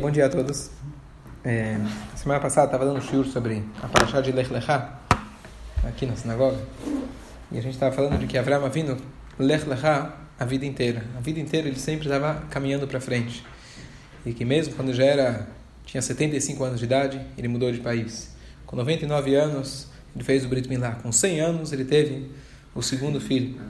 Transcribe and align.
Bom 0.00 0.10
dia 0.10 0.26
a 0.26 0.28
todos. 0.28 0.72
É, 1.44 1.78
semana 2.16 2.40
passada 2.40 2.66
estava 2.66 2.84
dando 2.84 2.98
um 2.98 3.00
shiur 3.00 3.24
sobre 3.26 3.64
a 3.80 3.86
Parashá 3.86 4.20
de 4.20 4.32
Lech 4.32 4.52
Lechá, 4.52 5.00
aqui 5.84 6.04
na 6.04 6.16
sinagoga. 6.16 6.58
E 7.52 7.56
a 7.56 7.62
gente 7.62 7.74
estava 7.74 7.94
falando 7.94 8.18
de 8.18 8.26
que 8.26 8.36
Avram 8.36 8.68
vindo 8.68 8.96
Lech 9.38 9.64
Lechá 9.68 10.12
a 10.38 10.44
vida 10.44 10.66
inteira. 10.66 11.04
A 11.16 11.20
vida 11.20 11.38
inteira 11.38 11.68
ele 11.68 11.78
sempre 11.78 12.06
estava 12.06 12.42
caminhando 12.50 12.88
para 12.88 13.00
frente. 13.00 13.46
E 14.26 14.32
que 14.32 14.44
mesmo 14.44 14.74
quando 14.74 14.92
já 14.92 15.04
era 15.04 15.46
tinha 15.86 16.02
75 16.02 16.64
anos 16.64 16.80
de 16.80 16.86
idade, 16.86 17.24
ele 17.38 17.46
mudou 17.46 17.70
de 17.70 17.78
país. 17.78 18.34
Com 18.66 18.74
99 18.74 19.34
anos, 19.36 19.86
ele 20.12 20.24
fez 20.24 20.44
o 20.44 20.48
Brit 20.48 20.68
Milá. 20.68 20.96
Com 20.96 21.12
100 21.12 21.40
anos, 21.40 21.72
ele 21.72 21.84
teve 21.84 22.32
o 22.74 22.82
segundo 22.82 23.20
filho. 23.20 23.60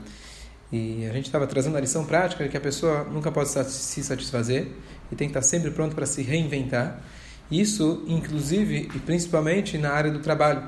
E 0.71 1.05
a 1.05 1.13
gente 1.13 1.27
estava 1.27 1.45
trazendo 1.45 1.77
a 1.77 1.79
lição 1.79 2.03
prática 2.03 2.43
de 2.43 2.49
que 2.49 2.57
a 2.57 2.61
pessoa 2.61 3.03
nunca 3.03 3.31
pode 3.31 3.49
se 3.49 4.03
satisfazer 4.03 4.67
e 5.11 5.15
tem 5.15 5.27
que 5.27 5.37
estar 5.37 5.41
sempre 5.41 5.71
pronto 5.71 5.95
para 5.95 6.05
se 6.05 6.21
reinventar. 6.21 7.01
Isso, 7.49 8.03
inclusive 8.07 8.89
e 8.93 8.99
principalmente 8.99 9.77
na 9.77 9.91
área 9.91 10.11
do 10.11 10.19
trabalho. 10.19 10.63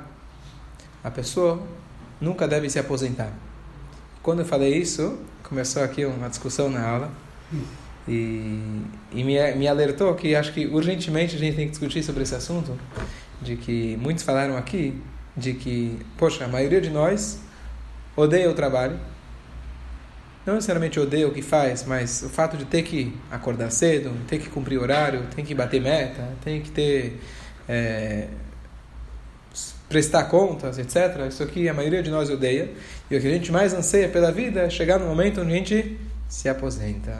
A 1.03 1.09
pessoa 1.09 1.61
nunca 2.19 2.47
deve 2.47 2.69
se 2.69 2.77
aposentar. 2.77 3.31
Quando 4.21 4.39
eu 4.39 4.45
falei 4.45 4.75
isso, 4.75 5.17
começou 5.43 5.83
aqui 5.83 6.05
uma 6.05 6.29
discussão 6.29 6.69
na 6.69 6.85
aula 6.85 7.11
e, 8.07 8.81
e 9.11 9.23
me, 9.23 9.55
me 9.55 9.67
alertou 9.67 10.13
que 10.15 10.35
acho 10.35 10.53
que 10.53 10.65
urgentemente 10.65 11.35
a 11.35 11.39
gente 11.39 11.55
tem 11.55 11.65
que 11.65 11.71
discutir 11.71 12.03
sobre 12.03 12.23
esse 12.23 12.35
assunto, 12.35 12.77
de 13.41 13.55
que 13.55 13.97
muitos 13.97 14.23
falaram 14.23 14.57
aqui 14.57 15.01
de 15.35 15.53
que, 15.53 15.99
poxa, 16.17 16.45
a 16.45 16.47
maioria 16.47 16.81
de 16.81 16.89
nós 16.89 17.39
odeia 18.15 18.49
o 18.49 18.53
trabalho, 18.53 18.99
não 20.47 20.55
necessariamente 20.55 20.97
odeia 20.97 21.27
o 21.27 21.31
que 21.31 21.41
faz, 21.41 21.83
mas 21.85 22.23
o 22.23 22.29
fato 22.29 22.55
de 22.55 22.63
ter 22.63 22.81
que 22.83 23.13
acordar 23.29 23.69
cedo, 23.69 24.11
ter 24.27 24.39
que 24.39 24.49
cumprir 24.49 24.79
horário, 24.79 25.23
tem 25.35 25.43
que 25.43 25.53
bater 25.53 25.81
meta, 25.81 26.25
tem 26.41 26.61
que 26.61 26.71
ter 26.71 27.19
é, 27.67 28.27
prestar 29.89 30.23
contas, 30.23 30.77
etc. 30.77 31.27
Isso 31.27 31.43
aqui 31.43 31.67
a 31.67 31.73
maioria 31.73 32.01
de 32.01 32.09
nós 32.09 32.29
odeia. 32.29 32.71
E 33.11 33.17
o 33.17 33.19
que 33.19 33.27
a 33.27 33.29
gente 33.29 33.51
mais 33.51 33.73
anseia 33.73 34.07
pela 34.07 34.31
vida 34.31 34.61
é 34.61 34.69
chegar 34.69 34.97
no 34.97 35.05
momento 35.05 35.41
onde 35.41 35.51
a 35.51 35.55
gente 35.57 35.99
se 36.29 36.47
aposenta. 36.47 37.13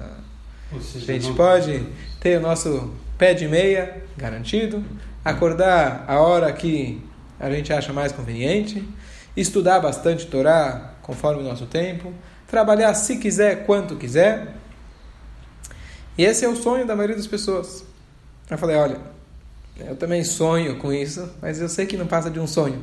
Seja, 0.82 1.12
a 1.12 1.20
gente 1.20 1.34
pode 1.34 1.84
ter 2.22 2.38
o 2.38 2.42
nosso 2.42 2.94
pé 3.18 3.34
de 3.34 3.46
meia 3.46 4.04
garantido, 4.16 4.84
acordar 5.24 6.06
a 6.08 6.20
hora 6.22 6.52
que 6.54 7.02
a 7.38 7.52
gente 7.52 7.74
acha 7.74 7.92
mais 7.92 8.14
conveniente, 8.14 8.88
estudar 9.36 9.82
bastante 9.82 10.28
Torá 10.28 10.94
conforme 11.02 11.42
o 11.42 11.46
nosso 11.46 11.66
tempo, 11.66 12.14
trabalhar 12.48 12.94
se 12.94 13.18
quiser, 13.18 13.66
quanto 13.66 13.96
quiser. 13.96 14.56
E 16.18 16.24
esse 16.24 16.44
é 16.46 16.50
o 16.50 16.56
sonho 16.56 16.86
da 16.86 16.96
maioria 16.96 17.16
das 17.16 17.28
pessoas. 17.28 17.84
Eu 18.50 18.58
falei, 18.58 18.76
olha, 18.78 19.00
eu 19.80 19.96
também 19.96 20.24
sonho 20.24 20.78
com 20.78 20.92
isso, 20.92 21.30
mas 21.42 21.60
eu 21.60 21.70
sei 21.70 21.86
que 21.86 21.98
não 21.98 22.08
passa 22.08 22.30
de 22.30 22.40
um 22.40 22.48
sonho. 22.48 22.82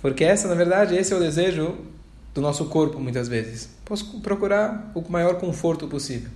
Porque 0.00 0.24
essa, 0.24 0.48
na 0.48 0.54
verdade, 0.54 0.96
esse 0.96 1.12
é 1.12 1.16
o 1.16 1.20
desejo 1.20 1.76
do 2.34 2.40
nosso 2.40 2.64
corpo, 2.66 2.98
muitas 2.98 3.28
vezes. 3.28 3.68
Posso 3.84 4.20
procurar 4.20 4.90
o 4.94 5.04
maior 5.10 5.34
conforto 5.34 5.86
possível. 5.86 6.30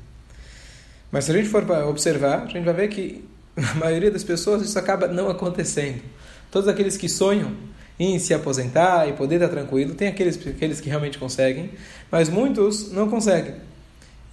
Mas 1.11 1.25
se 1.25 1.33
a 1.33 1.35
gente 1.35 1.49
for 1.49 1.69
observar, 1.89 2.43
a 2.43 2.47
gente 2.47 2.65
vai 2.65 2.75
ver 2.75 2.89
que 2.89 3.25
a 3.57 3.75
maioria 3.75 4.11
das 4.11 4.23
pessoas 4.23 4.63
isso 4.63 4.79
acaba 4.79 5.09
não 5.09 5.29
acontecendo. 5.29 6.03
Todos 6.51 6.69
aqueles 6.69 6.97
que 6.97 7.09
sonham 7.09 7.53
em 7.99 8.19
se 8.19 8.35
aposentar 8.35 9.09
e 9.09 9.13
poder 9.13 9.37
estar 9.37 9.49
tranquilo. 9.49 9.95
Tem 9.95 10.09
aqueles, 10.09 10.37
aqueles 10.47 10.81
que 10.81 10.89
realmente 10.89 11.19
conseguem, 11.19 11.71
mas 12.11 12.29
muitos 12.29 12.91
não 12.93 13.09
conseguem. 13.09 13.55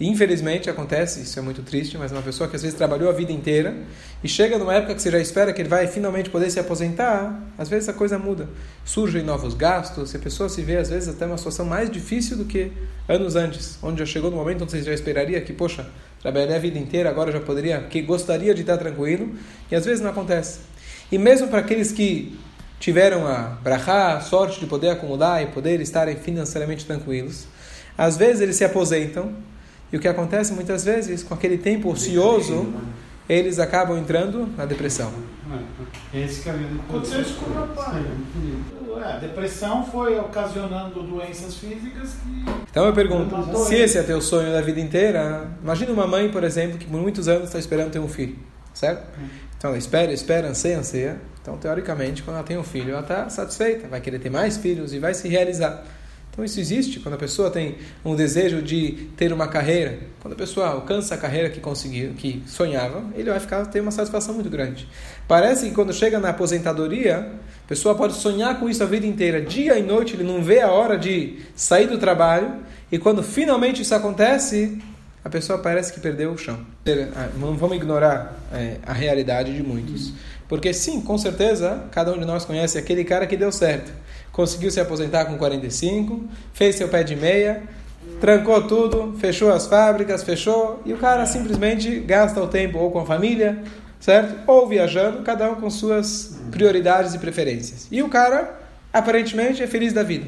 Infelizmente 0.04 0.68
acontece, 0.68 1.22
isso 1.22 1.38
é 1.38 1.44
muito 1.44 1.62
triste, 1.62 1.96
mas 1.96 2.12
uma 2.12 2.24
pessoa 2.24 2.50
que 2.50 2.56
às 2.56 2.64
vezes 2.64 2.76
trabalhou 2.76 3.08
a 3.08 3.14
vida 3.14 3.32
inteira 3.32 3.76
e 4.24 4.28
chega 4.28 4.58
numa 4.58 4.74
época 4.74 4.96
que 4.96 5.02
você 5.02 5.12
já 5.12 5.20
espera 5.20 5.54
que 5.54 5.62
ele 5.62 5.70
vai 5.70 5.86
finalmente 5.86 6.28
poder 6.28 6.50
se 6.50 6.60
aposentar, 6.60 7.40
às 7.56 7.70
vezes 7.70 7.88
a 7.88 7.94
coisa 7.94 8.18
muda. 8.18 8.50
Surgem 8.84 9.22
novos 9.22 9.54
gastos, 9.54 10.12
e 10.14 10.18
a 10.18 10.20
pessoa 10.20 10.50
se 10.50 10.64
vê 10.64 10.78
às 10.78 10.90
vezes 10.90 11.08
até 11.08 11.28
uma 11.28 11.38
situação 11.38 11.68
mais 11.68 11.88
difícil 11.88 12.36
do 12.36 12.46
que 12.46 12.72
anos 13.08 13.36
antes, 13.36 13.78
onde 13.84 14.00
já 14.00 14.06
chegou 14.08 14.32
no 14.32 14.38
momento 14.38 14.64
onde 14.64 14.72
você 14.72 14.82
já 14.82 14.92
esperaria 14.94 15.40
que, 15.40 15.54
poxa, 15.54 15.88
trabalhei 16.20 16.56
a 16.56 16.60
vida 16.60 16.80
inteira, 16.80 17.08
agora 17.08 17.32
já 17.32 17.40
poderia, 17.40 17.82
que 17.82 18.02
gostaria 18.02 18.56
de 18.56 18.62
estar 18.62 18.80
tranquilo, 18.80 19.36
e 19.70 19.76
às 19.76 19.86
vezes 19.86 20.02
não 20.02 20.10
acontece. 20.10 20.62
E 21.12 21.18
mesmo 21.20 21.48
para 21.48 21.60
aqueles 21.60 21.92
que 21.92 22.40
tiveram 22.82 23.28
a 23.28 23.58
brachá, 23.64 24.18
a 24.18 24.20
sorte 24.22 24.60
de 24.60 24.66
poder 24.66 24.90
acumular 24.90 25.42
e 25.42 25.46
poder 25.46 25.80
estarem 25.80 26.16
financeiramente 26.16 26.84
tranquilos. 26.84 27.46
Às 27.96 28.18
vezes 28.18 28.42
eles 28.42 28.56
se 28.56 28.66
aposentam 28.66 29.34
e 29.94 29.98
o 29.98 30.00
que 30.00 30.08
acontece 30.08 30.52
muitas 30.52 30.84
vezes, 30.84 31.22
com 31.22 31.34
aquele 31.34 31.60
tempo 31.60 31.90
ocioso, 31.92 32.74
eles 33.30 33.60
acabam 33.60 33.98
entrando 33.98 34.50
na 34.58 34.66
depressão. 34.66 35.14
Esse 36.12 36.42
caminho 36.42 36.82
aconteceu 36.90 37.22
isso 37.22 37.36
com 37.36 37.52
meu 37.52 37.68
pai. 37.68 38.04
É, 38.98 39.14
a 39.14 39.18
depressão 39.18 39.86
foi 39.86 40.20
ocasionando 40.20 41.04
doenças 41.04 41.56
físicas 41.56 42.14
que. 42.14 42.46
Então 42.70 42.86
eu 42.86 42.94
pergunto: 42.94 43.36
se 43.66 43.76
esse 43.76 43.98
é 43.98 44.04
teu 44.04 44.22
sonho 44.22 44.52
da 44.52 44.62
vida 44.62 44.80
inteira, 44.80 45.50
imagina 45.62 45.92
uma 45.92 46.08
mãe, 46.08 46.30
por 46.30 46.44
exemplo, 46.44 46.78
que 46.78 46.86
por 46.86 47.00
muitos 47.00 47.28
anos 47.28 47.46
está 47.46 47.60
esperando 47.60 47.92
ter 47.92 48.00
um 48.00 48.08
filho, 48.08 48.38
certo? 48.74 49.06
Então 49.58 49.70
ela 49.70 49.78
espera, 49.78 50.12
espera, 50.12 50.50
anseia, 50.50 50.80
anseia. 50.80 51.31
Então, 51.42 51.58
teoricamente, 51.58 52.22
quando 52.22 52.38
ela 52.38 52.46
tem 52.46 52.58
um 52.58 52.64
filho, 52.64 52.92
ela 52.92 53.02
está 53.02 53.30
satisfeita, 53.30 53.88
vai 53.88 54.00
querer 54.00 54.20
ter 54.20 54.30
mais 54.30 54.58
filhos 54.58 54.94
e 54.94 55.00
vai 55.00 55.14
se 55.14 55.28
realizar. 55.28 55.84
Então, 56.32 56.46
isso 56.46 56.60
existe 56.62 57.00
quando 57.00 57.16
a 57.16 57.18
pessoa 57.18 57.50
tem 57.50 57.76
um 58.06 58.16
desejo 58.16 58.62
de 58.62 59.10
ter 59.18 59.34
uma 59.34 59.48
carreira. 59.48 60.00
Quando 60.22 60.34
a 60.34 60.38
pessoa 60.38 60.68
alcança 60.68 61.16
a 61.16 61.18
carreira 61.18 61.50
que 61.50 61.60
conseguiu, 61.60 62.14
que 62.14 62.42
sonhava, 62.48 63.04
ele 63.16 63.30
vai 63.30 63.40
ficar 63.40 63.66
ter 63.66 63.82
uma 63.82 63.92
satisfação 63.92 64.34
muito 64.36 64.50
grande. 64.50 64.88
Parece 65.28 65.68
que 65.68 65.76
quando 65.76 65.92
chega 65.92 66.20
na 66.20 66.30
aposentadoria, 66.30 67.34
a 67.66 67.68
pessoa 67.68 67.96
pode 67.96 68.14
sonhar 68.14 68.58
com 68.60 68.70
isso 68.70 68.82
a 68.82 68.86
vida 68.86 69.06
inteira, 69.06 69.42
dia 69.42 69.78
e 69.78 69.84
noite, 69.84 70.16
ele 70.16 70.24
não 70.24 70.42
vê 70.42 70.62
a 70.62 70.72
hora 70.72 70.98
de 70.98 71.40
sair 71.54 71.88
do 71.88 71.98
trabalho, 71.98 72.54
e 72.90 72.98
quando 72.98 73.22
finalmente 73.22 73.82
isso 73.82 73.94
acontece, 73.94 74.82
a 75.24 75.30
pessoa 75.30 75.60
parece 75.60 75.92
que 75.92 76.00
perdeu 76.00 76.32
o 76.32 76.38
chão. 76.38 76.60
Não 77.38 77.56
vamos 77.58 77.76
ignorar 77.76 78.40
é, 78.54 78.78
a 78.86 78.94
realidade 78.94 79.54
de 79.54 79.62
muitos. 79.62 80.14
Porque 80.52 80.74
sim, 80.74 81.00
com 81.00 81.18
certeza, 81.18 81.86
cada 81.92 82.12
um 82.12 82.20
de 82.20 82.26
nós 82.26 82.44
conhece 82.44 82.78
aquele 82.78 83.06
cara 83.06 83.26
que 83.26 83.38
deu 83.38 83.54
certo. 83.54 83.90
Conseguiu 84.34 84.70
se 84.70 84.82
aposentar 84.82 85.24
com 85.24 85.38
45, 85.38 86.26
fez 86.52 86.76
seu 86.76 86.90
pé 86.90 87.06
de 87.06 87.16
meia, 87.16 87.64
trancou 88.20 88.68
tudo, 88.68 89.16
fechou 89.18 89.50
as 89.50 89.68
fábricas, 89.68 90.24
fechou, 90.24 90.82
e 90.86 90.92
o 90.92 90.98
cara 90.98 91.26
simplesmente 91.26 92.02
gasta 92.02 92.44
o 92.44 92.48
tempo 92.48 92.80
ou 92.80 92.92
com 92.92 93.00
a 93.00 93.06
família, 93.06 93.64
certo? 93.98 94.42
Ou 94.46 94.68
viajando, 94.68 95.24
cada 95.24 95.50
um 95.50 95.56
com 95.56 95.70
suas 95.70 96.38
prioridades 96.52 97.14
e 97.14 97.20
preferências. 97.20 97.88
E 97.90 98.04
o 98.04 98.10
cara, 98.10 98.60
aparentemente, 98.92 99.64
é 99.64 99.68
feliz 99.68 99.94
da 99.94 100.04
vida. 100.04 100.28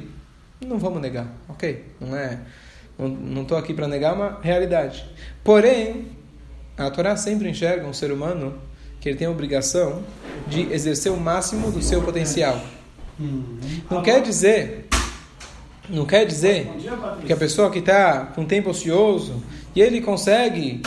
Não 0.66 0.79
vamos 0.79 1.01
negar, 1.01 1.28
ok? 1.50 1.83
Não 2.00 2.16
é 2.16 2.39
não 2.97 3.41
estou 3.41 3.57
aqui 3.57 3.73
para 3.73 3.89
negar 3.89 4.13
uma 4.13 4.39
realidade. 4.41 5.03
Porém, 5.44 6.07
a 6.78 6.89
Torá 6.89 7.17
sempre 7.17 7.50
enxerga 7.50 7.85
um 7.85 7.91
ser 7.91 8.09
humano 8.09 8.57
que 9.03 9.09
ele 9.09 9.17
tem 9.17 9.27
a 9.27 9.31
obrigação 9.31 10.01
de 10.47 10.61
exercer 10.71 11.11
o 11.11 11.17
máximo 11.17 11.69
do 11.69 11.81
seu 11.81 12.01
potencial. 12.01 12.57
Não 13.91 14.01
quer 14.01 14.21
dizer, 14.21 14.87
não 15.89 16.05
quer 16.05 16.25
dizer 16.25 16.71
que 17.25 17.33
a 17.33 17.35
pessoa 17.35 17.69
que 17.69 17.79
está 17.79 18.27
com 18.27 18.45
tempo 18.45 18.69
ocioso 18.69 19.43
e 19.75 19.81
ele 19.81 19.99
consegue 19.99 20.81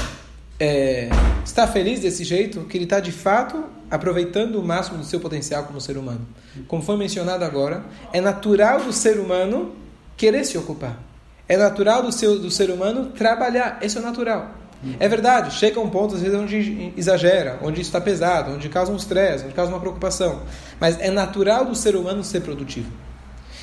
é, 0.59 1.11
estar 1.45 1.67
feliz 1.67 2.01
desse 2.01 2.25
jeito, 2.25 2.63
que 2.63 2.79
ele 2.79 2.85
está 2.85 3.01
de 3.01 3.13
fato 3.13 3.63
aproveitando 3.91 4.57
o 4.57 4.65
máximo 4.65 4.97
do 4.97 5.05
seu 5.05 5.21
potencial 5.21 5.65
como 5.65 5.79
ser 5.79 5.99
humano. 5.99 6.27
Como 6.67 6.83
foi 6.83 6.97
mencionado 6.97 7.45
agora, 7.45 7.85
é 8.15 8.21
natural 8.21 8.81
do 8.81 8.95
ser 8.95 9.19
humano 9.19 9.77
querer 10.17 10.45
se 10.47 10.57
ocupar. 10.57 10.99
É 11.47 11.59
natural 11.59 12.03
do, 12.03 12.11
seu, 12.11 12.39
do 12.39 12.51
ser 12.51 12.71
humano 12.71 13.11
trabalhar. 13.11 13.79
Isso 13.83 13.99
é 13.99 14.01
natural. 14.01 14.55
É 15.01 15.09
verdade, 15.09 15.55
chega 15.55 15.81
um 15.81 15.89
ponto, 15.89 16.15
às 16.15 16.23
vezes, 16.23 16.39
onde 16.39 16.93
exagera, 16.97 17.59
onde 17.63 17.81
isso 17.81 17.89
está 17.89 18.01
pesado, 18.01 18.53
onde 18.53 18.69
causa 18.69 18.93
um 18.93 18.97
estresse, 18.97 19.45
onde 19.45 19.55
causa 19.55 19.73
uma 19.73 19.81
preocupação. 19.81 20.43
Mas 20.81 21.01
é 21.01 21.11
natural 21.11 21.65
do 21.65 21.75
ser 21.75 21.97
humano 21.97 22.23
ser 22.23 22.41
produtivo. 22.41 22.91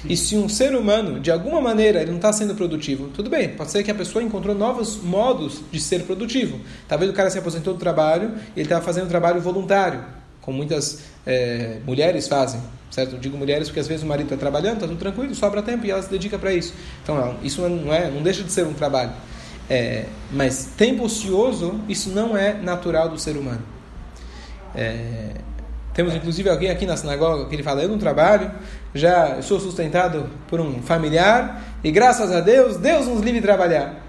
E 0.06 0.18
se 0.18 0.36
um 0.36 0.50
ser 0.50 0.75
humano, 0.75 1.19
de 1.19 1.31
alguma 1.31 1.62
maneira, 1.62 2.01
ele 2.01 2.12
não 2.12 2.18
está 2.18 2.33
sendo 2.33 2.53
produtivo, 2.56 3.07
tudo 3.09 3.30
bem, 3.30 3.50
pode 3.50 3.71
ser 3.71 3.83
que 3.83 3.92
a 3.92 3.95
pessoa 3.95 4.21
encontrou 4.21 4.53
novos 4.53 4.97
modos 4.97 5.62
de 5.71 5.80
ser 5.80 6.03
produtivo. 6.03 6.59
Talvez 6.88 7.09
o 7.09 7.13
cara 7.13 7.30
se 7.30 7.39
aposentou 7.39 7.74
do 7.74 7.80
trabalho 7.80 8.33
e 8.56 8.59
ele 8.59 8.63
estava 8.63 8.83
fazendo 8.83 9.07
trabalho 9.07 9.39
voluntário, 9.39 10.03
como 10.42 10.57
muitas 10.57 11.03
é, 11.25 11.77
mulheres 11.86 12.27
fazem 12.27 12.59
certo? 12.94 13.15
Eu 13.15 13.19
digo 13.19 13.36
mulheres 13.36 13.68
porque 13.68 13.80
às 13.80 13.88
vezes 13.88 14.03
o 14.03 14.07
marido 14.07 14.27
está 14.27 14.38
trabalhando, 14.38 14.75
está 14.75 14.88
tudo 14.88 15.00
tranquilo, 15.00 15.33
sobra 15.33 15.63
tempo 15.63 15.86
e 15.86 15.92
ela 15.92 16.01
se 16.01 16.09
dedica 16.09 16.38
para 16.38 16.53
isso. 16.53 16.74
Então, 17.01 17.36
isso 17.42 17.62
não 17.68 17.92
é, 17.92 18.09
não 18.09 18.21
deixa 18.21 18.44
de 18.44 18.51
ser 18.51 18.65
um 18.65 18.74
trabalho. 18.74 19.12
É, 19.69 20.06
mas 20.31 20.71
tempo 20.77 21.04
ocioso, 21.04 21.80
isso 21.88 22.10
não 22.10 22.36
é 22.36 22.54
natural 22.54 23.10
do 23.10 23.18
ser 23.18 23.38
humano. 23.38 23.62
É, 24.75 25.30
temos 25.94 26.15
inclusive 26.15 26.50
alguém 26.50 26.69
aqui 26.69 26.86
na 26.86 26.98
sinagoga 26.98 27.45
que 27.48 27.56
ele 27.56 27.63
fala: 27.63 27.81
Eu 27.81 27.89
não 27.89 27.98
trabalho, 27.98 28.51
já 28.94 29.42
sou 29.42 29.60
sustentado 29.60 30.30
por 30.48 30.60
um 30.60 30.81
familiar 30.81 31.63
e 31.83 31.92
graças 31.92 32.31
a 32.31 32.39
Deus, 32.39 32.77
Deus 32.77 33.07
nos 33.07 33.21
livre 33.21 33.39
de 33.39 33.45
trabalhar. 33.45 34.01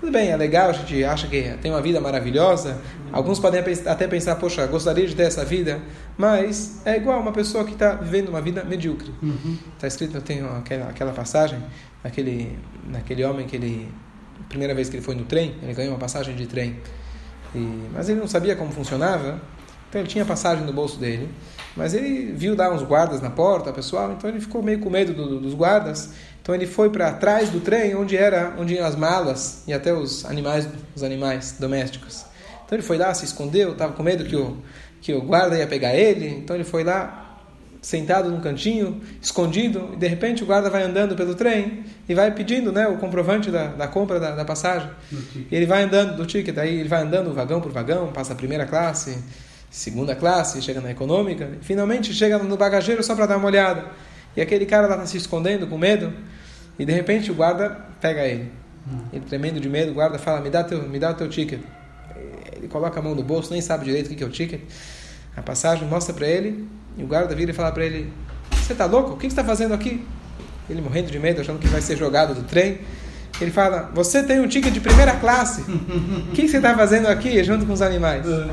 Tudo 0.00 0.12
bem, 0.12 0.28
é 0.28 0.36
legal, 0.36 0.68
a 0.68 0.72
gente 0.74 1.02
acha 1.02 1.26
que 1.26 1.56
tem 1.62 1.70
uma 1.70 1.80
vida 1.80 1.98
maravilhosa. 1.98 2.76
Alguns 3.10 3.38
podem 3.38 3.64
até 3.86 4.06
pensar, 4.06 4.36
poxa, 4.36 4.66
gostaria 4.66 5.06
de 5.06 5.14
ter 5.14 5.22
essa 5.22 5.46
vida. 5.46 5.80
Mas 6.18 6.82
é 6.84 6.96
igual 6.96 7.18
uma 7.20 7.32
pessoa 7.32 7.64
que 7.64 7.72
está 7.72 7.94
vivendo 7.94 8.28
uma 8.28 8.42
vida 8.42 8.62
medíocre. 8.64 9.08
Está 9.08 9.26
uhum. 9.26 9.58
Tá 9.78 9.86
escrito, 9.86 10.16
eu 10.16 10.20
tenho 10.20 10.46
aquela, 10.56 10.90
aquela 10.90 11.12
passagem, 11.12 11.58
naquele, 12.02 12.58
naquele 12.86 13.24
homem 13.24 13.46
que 13.46 13.56
ele, 13.56 13.88
primeira 14.48 14.74
vez 14.74 14.88
que 14.88 14.96
ele 14.96 15.04
foi 15.04 15.14
no 15.14 15.24
trem, 15.24 15.56
ele 15.62 15.74
ganhou 15.74 15.92
uma 15.92 15.98
passagem 15.98 16.34
de 16.34 16.46
trem. 16.46 16.78
E, 17.54 17.58
mas 17.92 18.08
ele 18.08 18.20
não 18.20 18.28
sabia 18.28 18.56
como 18.56 18.72
funcionava, 18.72 19.40
então 19.88 20.00
ele 20.00 20.08
tinha 20.08 20.24
passagem 20.24 20.64
no 20.64 20.72
bolso 20.72 20.98
dele. 20.98 21.28
Mas 21.76 21.92
ele 21.92 22.32
viu 22.32 22.54
dar 22.54 22.72
uns 22.72 22.82
guardas 22.82 23.20
na 23.20 23.30
porta, 23.30 23.72
pessoal, 23.72 24.12
então 24.12 24.30
ele 24.30 24.40
ficou 24.40 24.62
meio 24.62 24.78
com 24.78 24.88
medo 24.90 25.12
do, 25.12 25.40
dos 25.40 25.54
guardas. 25.54 26.10
Então 26.40 26.54
ele 26.54 26.66
foi 26.66 26.90
para 26.90 27.12
trás 27.12 27.48
do 27.48 27.60
trem, 27.60 27.94
onde 27.96 28.16
era, 28.16 28.54
onde 28.58 28.74
iam 28.74 28.86
as 28.86 28.94
malas 28.94 29.64
e 29.66 29.72
até 29.72 29.92
os 29.92 30.24
animais, 30.24 30.68
os 30.94 31.02
animais 31.02 31.56
domésticos. 31.58 32.24
Então 32.64 32.76
ele 32.76 32.82
foi 32.82 32.98
lá, 32.98 33.12
se 33.14 33.24
escondeu, 33.24 33.72
estava 33.72 33.92
com 33.92 34.02
medo 34.02 34.24
que 34.24 34.36
o 34.36 34.56
que 35.04 35.12
o 35.12 35.20
guarda 35.20 35.58
ia 35.58 35.66
pegar 35.66 35.94
ele. 35.94 36.26
Então 36.26 36.56
ele 36.56 36.64
foi 36.64 36.82
lá, 36.82 37.23
sentado 37.84 38.30
num 38.30 38.40
cantinho, 38.40 39.02
escondido, 39.20 39.90
e 39.92 39.96
de 39.96 40.06
repente 40.06 40.42
o 40.42 40.46
guarda 40.46 40.70
vai 40.70 40.82
andando 40.82 41.14
pelo 41.14 41.34
trem 41.34 41.84
e 42.08 42.14
vai 42.14 42.30
pedindo, 42.30 42.72
né, 42.72 42.88
o 42.88 42.96
comprovante 42.96 43.50
da, 43.50 43.66
da 43.66 43.86
compra 43.86 44.18
da, 44.18 44.30
da 44.30 44.42
passagem. 44.42 44.88
E 45.50 45.54
ele 45.54 45.66
vai 45.66 45.82
andando 45.82 46.16
do 46.16 46.24
ticket, 46.24 46.56
aí 46.56 46.80
ele 46.80 46.88
vai 46.88 47.02
andando 47.02 47.30
vagão 47.34 47.60
por 47.60 47.70
vagão, 47.70 48.10
passa 48.10 48.32
a 48.32 48.36
primeira 48.36 48.64
classe, 48.64 49.18
segunda 49.70 50.16
classe, 50.16 50.62
chega 50.62 50.80
na 50.80 50.92
econômica, 50.92 51.58
finalmente 51.60 52.14
chega 52.14 52.38
no 52.38 52.56
bagageiro 52.56 53.04
só 53.04 53.14
para 53.14 53.26
dar 53.26 53.36
uma 53.36 53.48
olhada. 53.48 53.84
E 54.34 54.40
aquele 54.40 54.64
cara 54.64 54.86
lá 54.86 54.94
está 54.94 55.06
se 55.06 55.18
escondendo 55.18 55.66
com 55.66 55.76
medo. 55.76 56.10
E 56.78 56.86
de 56.86 56.92
repente 56.92 57.30
o 57.30 57.34
guarda 57.34 57.68
pega 58.00 58.26
ele. 58.26 58.50
Ele 59.12 59.24
tremendo 59.26 59.60
de 59.60 59.68
medo, 59.68 59.90
o 59.90 59.94
guarda 59.94 60.18
fala: 60.18 60.40
"Me 60.40 60.48
dá 60.48 60.64
teu, 60.64 60.88
me 60.88 60.98
dá 60.98 61.10
o 61.10 61.14
teu 61.14 61.28
ticket". 61.28 61.60
Ele 62.56 62.66
coloca 62.66 62.98
a 62.98 63.02
mão 63.02 63.14
no 63.14 63.22
bolso, 63.22 63.52
nem 63.52 63.60
sabe 63.60 63.84
direito 63.84 64.10
o 64.10 64.16
que 64.16 64.24
é 64.24 64.26
o 64.26 64.30
ticket. 64.30 64.62
A 65.36 65.42
passagem 65.42 65.86
mostra 65.86 66.14
para 66.14 66.26
ele, 66.26 66.66
e 66.96 67.02
o 67.02 67.06
guarda 67.06 67.34
vira 67.34 67.50
e 67.50 67.54
fala 67.54 67.72
para 67.72 67.84
ele: 67.84 68.12
"Você 68.52 68.72
está 68.72 68.86
louco? 68.86 69.12
O 69.12 69.16
que 69.16 69.22
você 69.22 69.28
está 69.28 69.44
fazendo 69.44 69.74
aqui?" 69.74 70.04
Ele 70.68 70.80
morrendo 70.80 71.10
de 71.10 71.18
medo, 71.18 71.40
achando 71.40 71.58
que 71.58 71.68
vai 71.68 71.80
ser 71.80 71.96
jogado 71.96 72.34
do 72.34 72.42
trem. 72.42 72.80
Ele 73.40 73.50
fala: 73.50 73.90
Você 73.94 74.22
tem 74.22 74.40
um 74.40 74.48
ticket 74.48 74.72
de 74.72 74.80
primeira 74.80 75.12
classe. 75.16 75.62
O 75.62 76.32
que 76.32 76.48
você 76.48 76.56
está 76.56 76.74
fazendo 76.74 77.06
aqui 77.06 77.42
junto 77.44 77.66
com 77.66 77.72
os 77.72 77.82
animais? 77.82 78.26
É. 78.26 78.50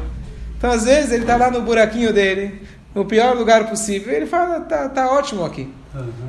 Então, 0.57 0.71
às 0.71 0.85
vezes, 0.85 1.11
ele 1.11 1.23
está 1.23 1.37
lá 1.37 1.49
no 1.49 1.61
buraquinho 1.61 2.11
dele, 2.13 2.61
no 2.93 3.05
pior 3.05 3.35
lugar 3.35 3.69
possível. 3.69 4.13
Ele 4.13 4.25
fala: 4.25 4.59
Tá, 4.61 4.89
tá 4.89 5.11
ótimo 5.11 5.45
aqui. 5.45 5.71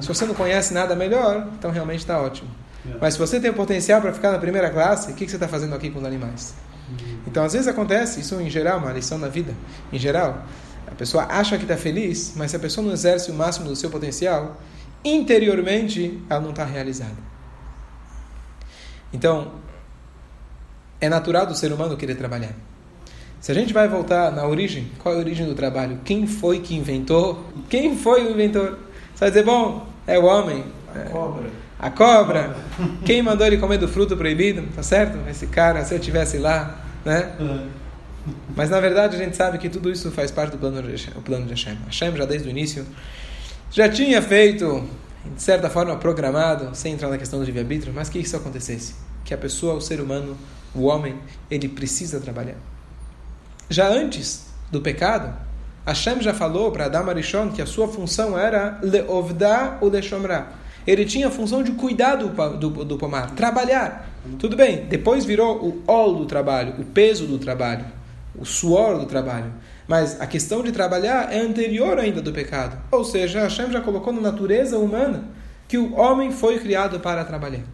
Se 0.00 0.08
você 0.08 0.24
não 0.24 0.34
conhece 0.34 0.74
nada 0.74 0.94
melhor, 0.96 1.48
então 1.58 1.70
realmente 1.70 2.00
está 2.00 2.20
ótimo. 2.20 2.50
Yeah. 2.84 2.98
Mas 3.00 3.14
se 3.14 3.20
você 3.20 3.38
tem 3.38 3.50
o 3.50 3.54
potencial 3.54 4.00
para 4.00 4.12
ficar 4.12 4.32
na 4.32 4.38
primeira 4.38 4.70
classe, 4.70 5.12
o 5.12 5.14
que, 5.14 5.24
que 5.24 5.30
você 5.30 5.36
está 5.36 5.46
fazendo 5.46 5.74
aqui 5.74 5.88
com 5.88 6.00
os 6.00 6.04
animais? 6.04 6.54
Uhum. 6.90 7.18
Então, 7.28 7.44
às 7.44 7.52
vezes 7.52 7.68
acontece, 7.68 8.20
isso 8.20 8.40
em 8.40 8.50
geral, 8.50 8.78
uma 8.78 8.92
lição 8.92 9.18
na 9.18 9.28
vida, 9.28 9.54
em 9.92 9.98
geral, 10.00 10.44
a 10.86 10.94
pessoa 10.94 11.26
acha 11.28 11.56
que 11.56 11.64
está 11.64 11.76
feliz, 11.76 12.34
mas 12.36 12.50
se 12.50 12.56
a 12.56 12.60
pessoa 12.60 12.86
não 12.86 12.92
exerce 12.92 13.30
o 13.30 13.34
máximo 13.34 13.68
do 13.68 13.76
seu 13.76 13.90
potencial, 13.90 14.60
interiormente 15.04 16.20
ela 16.28 16.40
não 16.40 16.50
está 16.50 16.64
realizada. 16.64 17.16
Então, 19.12 19.52
é 21.00 21.08
natural 21.08 21.46
do 21.46 21.54
ser 21.54 21.72
humano 21.72 21.96
querer 21.96 22.14
trabalhar. 22.14 22.54
Se 23.40 23.50
a 23.50 23.54
gente 23.54 23.72
vai 23.72 23.88
voltar 23.88 24.30
na 24.30 24.46
origem, 24.46 24.90
qual 24.98 25.14
é 25.14 25.18
a 25.18 25.20
origem 25.20 25.46
do 25.46 25.54
trabalho? 25.54 26.00
Quem 26.04 26.26
foi 26.26 26.60
que 26.60 26.76
inventou? 26.76 27.44
Quem 27.68 27.96
foi 27.96 28.24
o 28.24 28.30
inventor? 28.30 28.78
Você 29.12 29.20
vai 29.20 29.30
dizer, 29.30 29.44
bom, 29.44 29.86
é 30.06 30.18
o 30.18 30.24
homem. 30.24 30.64
A 30.94 30.98
é, 30.98 31.04
cobra. 31.04 31.50
A 31.78 31.90
cobra. 31.90 32.56
Quem 33.04 33.20
mandou 33.20 33.44
ele 33.44 33.58
comer 33.58 33.78
do 33.78 33.88
fruto 33.88 34.16
proibido? 34.16 34.62
Tá 34.76 34.82
certo? 34.82 35.18
Esse 35.28 35.48
cara, 35.48 35.84
se 35.84 35.92
eu 35.92 35.98
tivesse 35.98 36.38
lá, 36.38 36.84
né? 37.04 37.34
É. 37.40 37.81
Mas 38.54 38.70
na 38.70 38.80
verdade 38.80 39.16
a 39.16 39.18
gente 39.18 39.36
sabe 39.36 39.58
que 39.58 39.68
tudo 39.68 39.90
isso 39.90 40.10
faz 40.10 40.30
parte 40.30 40.52
do 40.52 40.58
plano 40.58 40.82
de 40.82 40.90
Hashem. 40.90 41.14
O 41.16 41.22
plano 41.22 41.44
de 41.44 41.50
Hashem. 41.50 41.76
Hashem 41.86 42.16
já 42.16 42.24
desde 42.24 42.48
o 42.48 42.50
início 42.50 42.86
já 43.70 43.88
tinha 43.88 44.20
feito, 44.20 44.86
de 45.34 45.42
certa 45.42 45.70
forma 45.70 45.96
programado, 45.96 46.74
sem 46.74 46.92
entrar 46.92 47.08
na 47.08 47.16
questão 47.16 47.38
do 47.38 47.44
livre-arbítrio, 47.44 47.92
mas 47.94 48.08
que 48.08 48.18
isso 48.18 48.36
acontecesse. 48.36 48.94
Que 49.24 49.32
a 49.32 49.38
pessoa, 49.38 49.74
o 49.74 49.80
ser 49.80 49.98
humano, 50.00 50.36
o 50.74 50.82
homem, 50.82 51.16
ele 51.50 51.68
precisa 51.68 52.20
trabalhar. 52.20 52.56
Já 53.70 53.88
antes 53.88 54.46
do 54.70 54.82
pecado, 54.82 55.34
Hashem 55.86 56.20
já 56.20 56.34
falou 56.34 56.70
para 56.70 56.84
Adam 56.84 57.08
Arishon 57.08 57.50
que 57.50 57.62
a 57.62 57.66
sua 57.66 57.88
função 57.88 58.38
era 58.38 58.78
leovda 58.82 59.78
ou 59.80 59.88
leshomra. 59.88 60.48
Ele 60.86 61.04
tinha 61.04 61.28
a 61.28 61.30
função 61.30 61.62
de 61.62 61.72
cuidar 61.72 62.16
do, 62.16 62.28
do, 62.58 62.84
do 62.84 62.98
pomar, 62.98 63.30
trabalhar. 63.30 64.10
Tudo 64.38 64.56
bem, 64.56 64.84
depois 64.84 65.24
virou 65.24 65.64
o 65.64 65.82
ol 65.86 66.16
do 66.16 66.26
trabalho, 66.26 66.74
o 66.78 66.84
peso 66.84 67.26
do 67.26 67.38
trabalho, 67.38 67.84
o 68.34 68.44
suor 68.44 68.98
do 68.98 69.06
trabalho. 69.06 69.52
Mas 69.86 70.20
a 70.20 70.26
questão 70.26 70.62
de 70.62 70.72
trabalhar 70.72 71.32
é 71.32 71.40
anterior 71.40 71.98
ainda 71.98 72.22
do 72.22 72.32
pecado. 72.32 72.80
Ou 72.90 73.04
seja, 73.04 73.40
Hashem 73.40 73.70
já 73.70 73.80
colocou 73.80 74.12
na 74.12 74.20
natureza 74.20 74.78
humana 74.78 75.24
que 75.68 75.78
o 75.78 75.94
homem 75.94 76.30
foi 76.30 76.58
criado 76.58 77.00
para 77.00 77.24
trabalhar. 77.24 77.64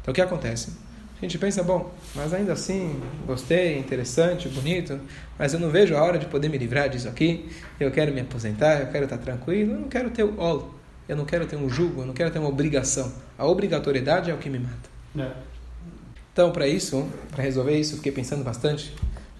Então 0.00 0.12
o 0.12 0.14
que 0.14 0.20
acontece? 0.20 0.72
A 1.16 1.24
gente 1.24 1.38
pensa, 1.38 1.62
bom, 1.62 1.92
mas 2.16 2.34
ainda 2.34 2.52
assim, 2.52 3.00
gostei, 3.24 3.78
interessante, 3.78 4.48
bonito, 4.48 4.98
mas 5.38 5.54
eu 5.54 5.60
não 5.60 5.70
vejo 5.70 5.94
a 5.96 6.02
hora 6.02 6.18
de 6.18 6.26
poder 6.26 6.48
me 6.48 6.58
livrar 6.58 6.88
disso 6.88 7.08
aqui. 7.08 7.48
Eu 7.78 7.92
quero 7.92 8.12
me 8.12 8.20
aposentar, 8.20 8.80
eu 8.80 8.88
quero 8.88 9.04
estar 9.04 9.18
tranquilo, 9.18 9.74
eu 9.74 9.80
não 9.82 9.88
quero 9.88 10.10
ter 10.10 10.24
o 10.24 10.36
ol, 10.36 10.74
eu 11.08 11.16
não 11.16 11.24
quero 11.24 11.46
ter 11.46 11.54
um 11.54 11.68
jugo, 11.68 12.02
eu 12.02 12.06
não 12.06 12.12
quero 12.12 12.32
ter 12.32 12.40
uma 12.40 12.48
obrigação. 12.48 13.12
A 13.38 13.46
obrigatoriedade 13.46 14.32
é 14.32 14.34
o 14.34 14.38
que 14.38 14.50
me 14.50 14.58
mata. 14.58 14.90
É. 15.16 15.30
Então, 16.32 16.50
para 16.50 16.66
isso, 16.66 17.06
para 17.30 17.44
resolver 17.44 17.78
isso, 17.78 17.96
fiquei 17.98 18.10
pensando 18.10 18.42
bastante 18.42 18.92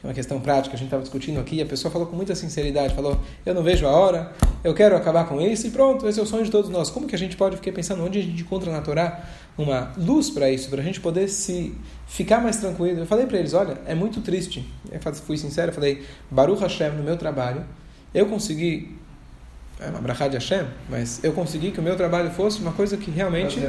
é 0.03 0.07
uma 0.07 0.15
questão 0.15 0.41
prática, 0.41 0.75
a 0.75 0.79
gente 0.79 0.89
estava 0.89 1.03
discutindo 1.03 1.39
aqui, 1.39 1.63
a 1.63 1.67
pessoa 1.67 1.91
falou 1.91 2.09
com 2.09 2.17
muita 2.17 2.35
sinceridade, 2.35 2.93
falou, 2.95 3.21
eu 3.47 3.55
não 3.55 3.63
vejo 3.63 3.87
a 3.87 3.91
hora, 3.91 4.33
eu 4.65 4.75
quero 4.75 4.97
acabar 4.97 5.29
com 5.29 5.41
isso, 5.41 5.67
e 5.67 5.71
pronto, 5.71 6.09
esse 6.09 6.19
é 6.19 6.23
o 6.23 6.27
sonho 6.27 6.45
de 6.45 6.51
todos 6.51 6.69
nós. 6.69 6.91
Como 6.91 7.07
que 7.07 7.15
a 7.15 7.19
gente 7.19 7.37
pode, 7.37 7.57
fiquei 7.57 7.73
pensando, 7.73 8.05
onde 8.05 8.19
a 8.19 8.23
gente 8.23 8.43
encontra 8.43 8.71
na 8.73 8.81
Torá 8.81 9.25
uma 9.57 9.93
luz 9.97 10.29
para 10.29 10.51
isso, 10.51 10.69
para 10.69 10.81
a 10.81 10.85
gente 10.85 11.01
poder 11.01 11.29
se 11.29 11.75
ficar 12.07 12.41
mais 12.41 12.57
tranquilo. 12.57 13.01
Eu 13.01 13.07
falei 13.07 13.27
para 13.27 13.39
eles, 13.39 13.55
olha, 13.55 13.81
é 13.87 13.95
muito 13.95 14.21
triste, 14.21 14.69
eu 14.91 15.15
fui 15.15 15.37
sincero, 15.37 15.71
eu 15.71 15.75
falei, 15.75 16.03
Baruch 16.29 16.61
Hashem, 16.61 16.91
no 16.91 17.05
meu 17.05 17.17
trabalho, 17.17 17.65
eu 18.13 18.27
consegui, 18.27 18.97
é 19.79 19.89
uma 19.89 20.01
brachá 20.01 20.27
de 20.27 20.35
Hashem, 20.35 20.67
mas 20.91 21.23
eu 21.23 21.33
consegui 21.33 21.71
que 21.71 21.79
o 21.79 21.83
meu 21.83 21.97
trabalho 21.97 22.31
fosse 22.33 22.61
uma 22.61 22.73
coisa 22.73 22.97
que 22.97 23.11
realmente 23.11 23.61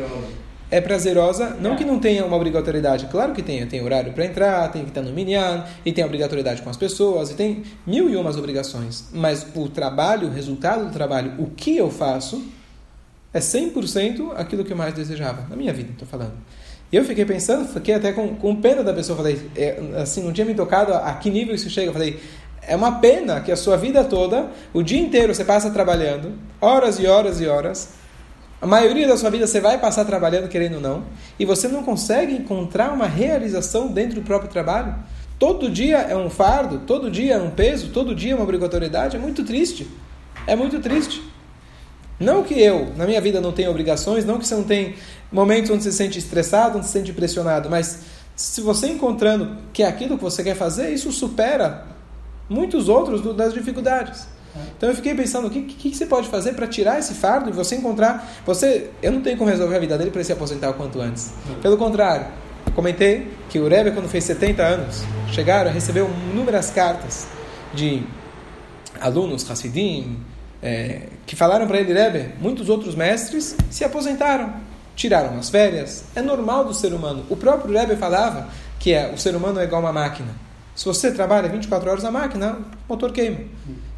é 0.71 0.81
prazerosa, 0.81 1.51
não 1.61 1.75
que 1.75 1.85
não 1.85 1.99
tenha 1.99 2.25
uma 2.25 2.35
obrigatoriedade, 2.35 3.07
claro 3.07 3.33
que 3.33 3.43
tem, 3.43 3.65
tem 3.67 3.83
horário 3.83 4.11
para 4.13 4.25
entrar, 4.25 4.71
tem 4.71 4.83
que 4.83 4.89
estar 4.89 5.01
no 5.01 5.11
minyan, 5.11 5.65
e 5.85 5.91
tem 5.91 6.03
obrigatoriedade 6.03 6.61
com 6.61 6.69
as 6.69 6.77
pessoas, 6.77 7.29
e 7.31 7.35
tem 7.35 7.63
mil 7.85 8.09
e 8.09 8.15
umas 8.15 8.37
obrigações, 8.37 9.05
mas 9.13 9.45
o 9.55 9.69
trabalho, 9.69 10.27
o 10.27 10.31
resultado 10.31 10.85
do 10.85 10.91
trabalho, 10.91 11.33
o 11.37 11.47
que 11.47 11.77
eu 11.77 11.91
faço, 11.91 12.43
é 13.33 13.39
100% 13.39 14.33
aquilo 14.35 14.63
que 14.63 14.73
eu 14.73 14.77
mais 14.77 14.93
desejava, 14.93 15.47
na 15.49 15.55
minha 15.55 15.73
vida, 15.73 15.91
estou 15.91 16.07
falando. 16.07 16.33
E 16.91 16.95
eu 16.95 17.03
fiquei 17.03 17.25
pensando, 17.25 17.67
fiquei 17.67 17.95
até 17.95 18.11
com, 18.11 18.35
com 18.35 18.55
pena 18.55 18.83
da 18.83 18.93
pessoa, 18.93 19.17
falei, 19.17 19.49
é, 19.55 19.79
assim, 20.01 20.23
não 20.23 20.31
tinha 20.31 20.45
me 20.45 20.53
tocado 20.53 20.93
a, 20.93 21.09
a 21.09 21.13
que 21.15 21.29
nível 21.29 21.55
isso 21.55 21.69
chega, 21.69 21.91
falei, 21.91 22.19
é 22.67 22.75
uma 22.75 22.99
pena 22.99 23.41
que 23.41 23.51
a 23.51 23.55
sua 23.55 23.75
vida 23.75 24.03
toda, 24.03 24.49
o 24.73 24.81
dia 24.81 24.99
inteiro 24.99 25.33
você 25.33 25.43
passa 25.43 25.69
trabalhando, 25.71 26.33
horas 26.61 26.99
e 26.99 27.07
horas 27.07 27.41
e 27.41 27.47
horas, 27.47 27.89
a 28.63 28.65
maioria 28.65 29.05
da 29.05 29.17
sua 29.17 29.29
vida 29.29 29.45
você 29.45 29.59
vai 29.59 29.77
passar 29.77 30.05
trabalhando, 30.05 30.47
querendo 30.47 30.75
ou 30.75 30.79
não, 30.79 31.03
e 31.37 31.43
você 31.43 31.67
não 31.67 31.83
consegue 31.83 32.33
encontrar 32.33 32.93
uma 32.93 33.05
realização 33.05 33.89
dentro 33.89 34.15
do 34.15 34.21
próprio 34.21 34.49
trabalho. 34.49 34.95
Todo 35.37 35.69
dia 35.69 35.97
é 35.97 36.15
um 36.15 36.29
fardo, 36.29 36.79
todo 36.87 37.11
dia 37.11 37.33
é 37.33 37.37
um 37.37 37.49
peso, 37.49 37.89
todo 37.89 38.15
dia 38.15 38.31
é 38.31 38.35
uma 38.35 38.45
obrigatoriedade. 38.45 39.17
É 39.17 39.19
muito 39.19 39.43
triste. 39.43 39.85
É 40.47 40.55
muito 40.55 40.79
triste. 40.79 41.21
Não 42.17 42.41
que 42.41 42.53
eu, 42.53 42.93
na 42.95 43.05
minha 43.05 43.19
vida, 43.19 43.41
não 43.41 43.51
tenha 43.51 43.69
obrigações, 43.69 44.23
não 44.23 44.39
que 44.39 44.47
você 44.47 44.55
não 44.55 44.63
tem 44.63 44.95
momentos 45.29 45.69
onde 45.69 45.83
você 45.83 45.91
se 45.91 45.97
sente 45.97 46.17
estressado, 46.17 46.77
onde 46.77 46.85
se 46.85 46.93
sente 46.93 47.11
pressionado, 47.11 47.69
mas 47.69 48.03
se 48.33 48.61
você 48.61 48.87
encontrando 48.87 49.57
que 49.73 49.83
é 49.83 49.87
aquilo 49.87 50.15
que 50.15 50.23
você 50.23 50.41
quer 50.41 50.55
fazer, 50.55 50.93
isso 50.93 51.11
supera 51.11 51.85
muitos 52.47 52.87
outros 52.87 53.21
das 53.35 53.53
dificuldades. 53.53 54.25
Então 54.77 54.89
eu 54.89 54.95
fiquei 54.95 55.15
pensando, 55.15 55.47
o 55.47 55.49
que, 55.49 55.63
que, 55.63 55.89
que 55.89 55.97
você 55.97 56.05
pode 56.05 56.27
fazer 56.27 56.53
para 56.53 56.67
tirar 56.67 56.99
esse 56.99 57.13
fardo 57.15 57.49
e 57.49 57.53
você 57.53 57.75
encontrar. 57.75 58.29
Você, 58.45 58.89
eu 59.01 59.11
não 59.11 59.21
tenho 59.21 59.37
como 59.37 59.49
resolver 59.49 59.75
a 59.75 59.79
vida 59.79 59.97
dele 59.97 60.11
para 60.11 60.19
ele 60.19 60.25
se 60.25 60.33
aposentar 60.33 60.69
o 60.69 60.73
quanto 60.75 61.01
antes. 61.01 61.33
Pelo 61.61 61.77
contrário, 61.77 62.27
comentei 62.75 63.31
que 63.49 63.59
o 63.59 63.67
Rebbe, 63.67 63.91
quando 63.91 64.07
fez 64.07 64.23
70 64.25 64.63
anos, 64.63 65.03
chegaram 65.31 65.69
a 65.69 65.73
receber 65.73 66.05
inúmeras 66.31 66.69
cartas 66.69 67.27
de 67.73 68.03
alunos, 68.99 69.49
Hassidim, 69.49 70.19
é, 70.61 71.07
que 71.25 71.35
falaram 71.35 71.67
para 71.67 71.79
ele, 71.79 71.93
Rebbe, 71.93 72.33
muitos 72.39 72.69
outros 72.69 72.95
mestres 72.95 73.55
se 73.69 73.83
aposentaram, 73.83 74.53
tiraram 74.95 75.37
as 75.37 75.49
férias. 75.49 76.05
É 76.15 76.21
normal 76.21 76.65
do 76.65 76.73
ser 76.73 76.93
humano. 76.93 77.25
O 77.29 77.35
próprio 77.35 77.73
Rebbe 77.73 77.95
falava 77.95 78.49
que 78.79 78.93
é, 78.93 79.11
o 79.11 79.17
ser 79.17 79.35
humano 79.35 79.59
é 79.59 79.63
igual 79.63 79.81
uma 79.81 79.93
máquina. 79.93 80.29
Se 80.75 80.85
você 80.85 81.11
trabalha 81.11 81.49
24 81.49 81.89
horas 81.89 82.03
na 82.03 82.11
máquina, 82.11 82.57
o 82.87 82.93
motor 82.93 83.11
queima. 83.11 83.39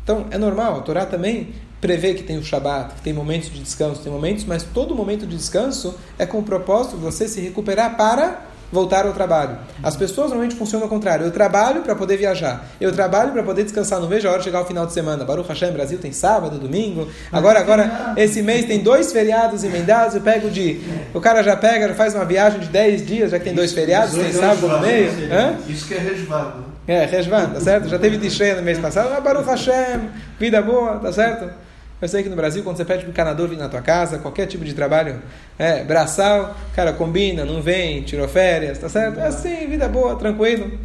Então, 0.05 0.27
é 0.29 0.37
normal, 0.37 0.77
a 0.77 0.81
Torá 0.81 1.03
também 1.03 1.49
prevê 1.81 2.13
que 2.13 2.21
tem 2.21 2.37
o 2.37 2.43
Shabat, 2.43 2.93
que 2.93 3.01
tem 3.01 3.11
momentos 3.11 3.51
de 3.51 3.59
descanso, 3.59 4.03
tem 4.03 4.13
momentos, 4.13 4.45
mas 4.45 4.61
todo 4.61 4.93
momento 4.93 5.25
de 5.25 5.35
descanso 5.35 5.95
é 6.19 6.27
com 6.27 6.37
o 6.37 6.43
propósito 6.43 6.95
de 6.95 7.01
você 7.01 7.27
se 7.27 7.41
recuperar 7.41 7.97
para 7.97 8.45
voltar 8.71 9.05
ao 9.05 9.13
trabalho. 9.13 9.57
As 9.83 9.95
pessoas 9.95 10.27
normalmente 10.27 10.55
funcionam 10.55 10.85
ao 10.85 10.89
contrário. 10.89 11.25
Eu 11.25 11.31
trabalho 11.31 11.81
para 11.81 11.95
poder 11.95 12.17
viajar. 12.17 12.65
Eu 12.79 12.91
trabalho 12.91 13.31
para 13.31 13.43
poder 13.43 13.63
descansar. 13.63 13.99
Não 13.99 14.07
vejo 14.07 14.27
a 14.27 14.31
hora 14.31 14.39
de 14.39 14.45
chegar 14.45 14.59
ao 14.59 14.65
final 14.65 14.85
de 14.85 14.93
semana. 14.93 15.23
Baruch 15.23 15.47
Hashem, 15.47 15.71
Brasil 15.71 15.97
tem 15.97 16.11
sábado, 16.11 16.57
domingo. 16.57 17.07
Agora, 17.31 17.59
agora, 17.59 18.13
esse 18.17 18.41
mês 18.41 18.65
tem 18.65 18.79
dois 18.79 19.11
feriados 19.11 19.63
emendados. 19.63 20.15
Eu 20.15 20.21
pego 20.21 20.49
de... 20.49 20.81
O 21.13 21.21
cara 21.21 21.41
já 21.43 21.55
pega, 21.55 21.87
já 21.87 21.95
faz 21.95 22.13
uma 22.13 22.25
viagem 22.25 22.59
de 22.59 22.67
10 22.67 23.05
dias, 23.05 23.31
já 23.31 23.39
que 23.39 23.45
tem 23.45 23.53
dois 23.53 23.71
feriados, 23.71 24.13
tem 24.13 24.31
sábado 24.31 24.67
no 24.67 24.79
meio. 24.79 25.11
Hã? 25.31 25.55
Isso 25.67 25.87
que 25.87 25.93
é 25.93 25.99
resvado. 25.99 26.65
É, 26.87 27.05
resvado, 27.05 27.55
tá 27.55 27.61
certo? 27.61 27.89
Já 27.89 27.97
teve 27.97 28.17
Tishrei 28.19 28.53
no 28.53 28.61
mês 28.61 28.77
passado. 28.77 29.11
Ah, 29.15 29.19
Baruch 29.19 29.49
Hashem, 29.49 30.09
vida 30.39 30.61
boa, 30.61 30.99
tá 30.99 31.11
certo? 31.11 31.64
Eu 32.01 32.07
sei 32.07 32.23
que 32.23 32.29
no 32.29 32.35
Brasil, 32.35 32.63
quando 32.63 32.77
você 32.77 32.85
pede 32.85 33.01
para 33.01 33.07
o 33.07 33.11
encanador 33.11 33.47
vir 33.47 33.57
na 33.57 33.69
tua 33.69 33.81
casa, 33.81 34.19
qualquer 34.19 34.47
tipo 34.47 34.65
de 34.65 34.73
trabalho, 34.73 35.21
é, 35.57 35.83
braçal, 35.83 36.55
cara, 36.75 36.91
combina, 36.91 37.45
não 37.45 37.61
vem, 37.61 38.03
tirou 38.03 38.27
férias, 38.27 38.77
tá 38.77 38.89
certo? 38.89 39.19
É 39.19 39.27
assim, 39.27 39.67
vida 39.67 39.87
boa, 39.87 40.15
tranquilo. 40.17 40.77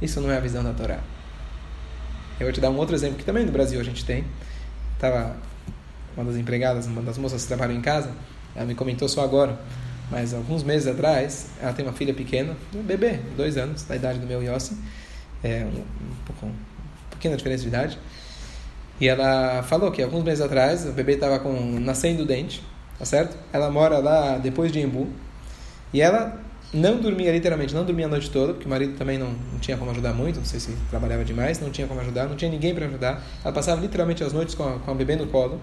Isso 0.00 0.20
não 0.20 0.30
é 0.30 0.36
a 0.36 0.40
visão 0.40 0.64
da 0.64 0.72
Torá. 0.72 0.98
Eu 2.40 2.46
vou 2.46 2.52
te 2.52 2.60
dar 2.60 2.70
um 2.70 2.76
outro 2.76 2.94
exemplo 2.94 3.16
que 3.16 3.24
também 3.24 3.44
no 3.44 3.52
Brasil 3.52 3.80
a 3.80 3.84
gente 3.84 4.04
tem. 4.04 4.24
Tava 4.98 5.36
uma 6.16 6.24
das 6.24 6.36
empregadas, 6.36 6.86
uma 6.86 7.02
das 7.02 7.18
moças 7.18 7.42
que 7.42 7.48
trabalham 7.48 7.76
em 7.76 7.80
casa, 7.80 8.10
ela 8.54 8.64
me 8.64 8.74
comentou 8.74 9.08
só 9.08 9.22
agora, 9.22 9.58
mas 10.10 10.32
alguns 10.32 10.62
meses 10.62 10.88
atrás, 10.88 11.48
ela 11.60 11.72
tem 11.72 11.84
uma 11.84 11.92
filha 11.92 12.14
pequena, 12.14 12.56
um 12.74 12.82
bebê, 12.82 13.20
dois 13.36 13.56
anos, 13.56 13.82
da 13.82 13.94
idade 13.94 14.18
do 14.18 14.26
meu 14.26 14.42
Yossi, 14.42 14.76
é, 15.44 15.64
um, 15.64 15.80
um, 15.80 16.14
pouco, 16.24 16.50
pequena 17.10 17.36
diferença 17.36 17.62
de 17.62 17.68
idade. 17.68 17.98
E 19.00 19.08
ela 19.08 19.62
falou 19.62 19.90
que 19.90 20.02
alguns 20.02 20.22
meses 20.24 20.40
atrás 20.40 20.86
o 20.86 20.92
bebê 20.92 21.14
estava 21.14 21.38
com 21.38 21.52
nascendo 21.80 22.22
o 22.22 22.26
dente, 22.26 22.62
tá 22.98 23.04
certo? 23.04 23.36
Ela 23.52 23.70
mora 23.70 23.98
lá 23.98 24.38
depois 24.38 24.72
de 24.72 24.80
Embu. 24.80 25.08
E 25.92 26.00
ela 26.00 26.40
não 26.72 26.98
dormia, 26.98 27.30
literalmente, 27.32 27.74
não 27.74 27.84
dormia 27.84 28.06
a 28.06 28.08
noite 28.08 28.30
toda, 28.30 28.52
porque 28.52 28.66
o 28.66 28.70
marido 28.70 28.96
também 28.96 29.18
não, 29.18 29.28
não 29.52 29.58
tinha 29.60 29.76
como 29.76 29.90
ajudar 29.90 30.12
muito, 30.12 30.38
não 30.38 30.44
sei 30.44 30.60
se 30.60 30.72
trabalhava 30.90 31.24
demais, 31.24 31.60
não 31.60 31.70
tinha 31.70 31.86
como 31.86 32.00
ajudar, 32.00 32.26
não 32.26 32.36
tinha 32.36 32.50
ninguém 32.50 32.74
para 32.74 32.86
ajudar. 32.86 33.22
Ela 33.44 33.52
passava 33.52 33.80
literalmente 33.80 34.24
as 34.24 34.32
noites 34.32 34.54
com 34.54 34.64
a, 34.64 34.78
com 34.78 34.90
a 34.90 34.94
bebê 34.94 35.16
no 35.16 35.26
colo. 35.26 35.60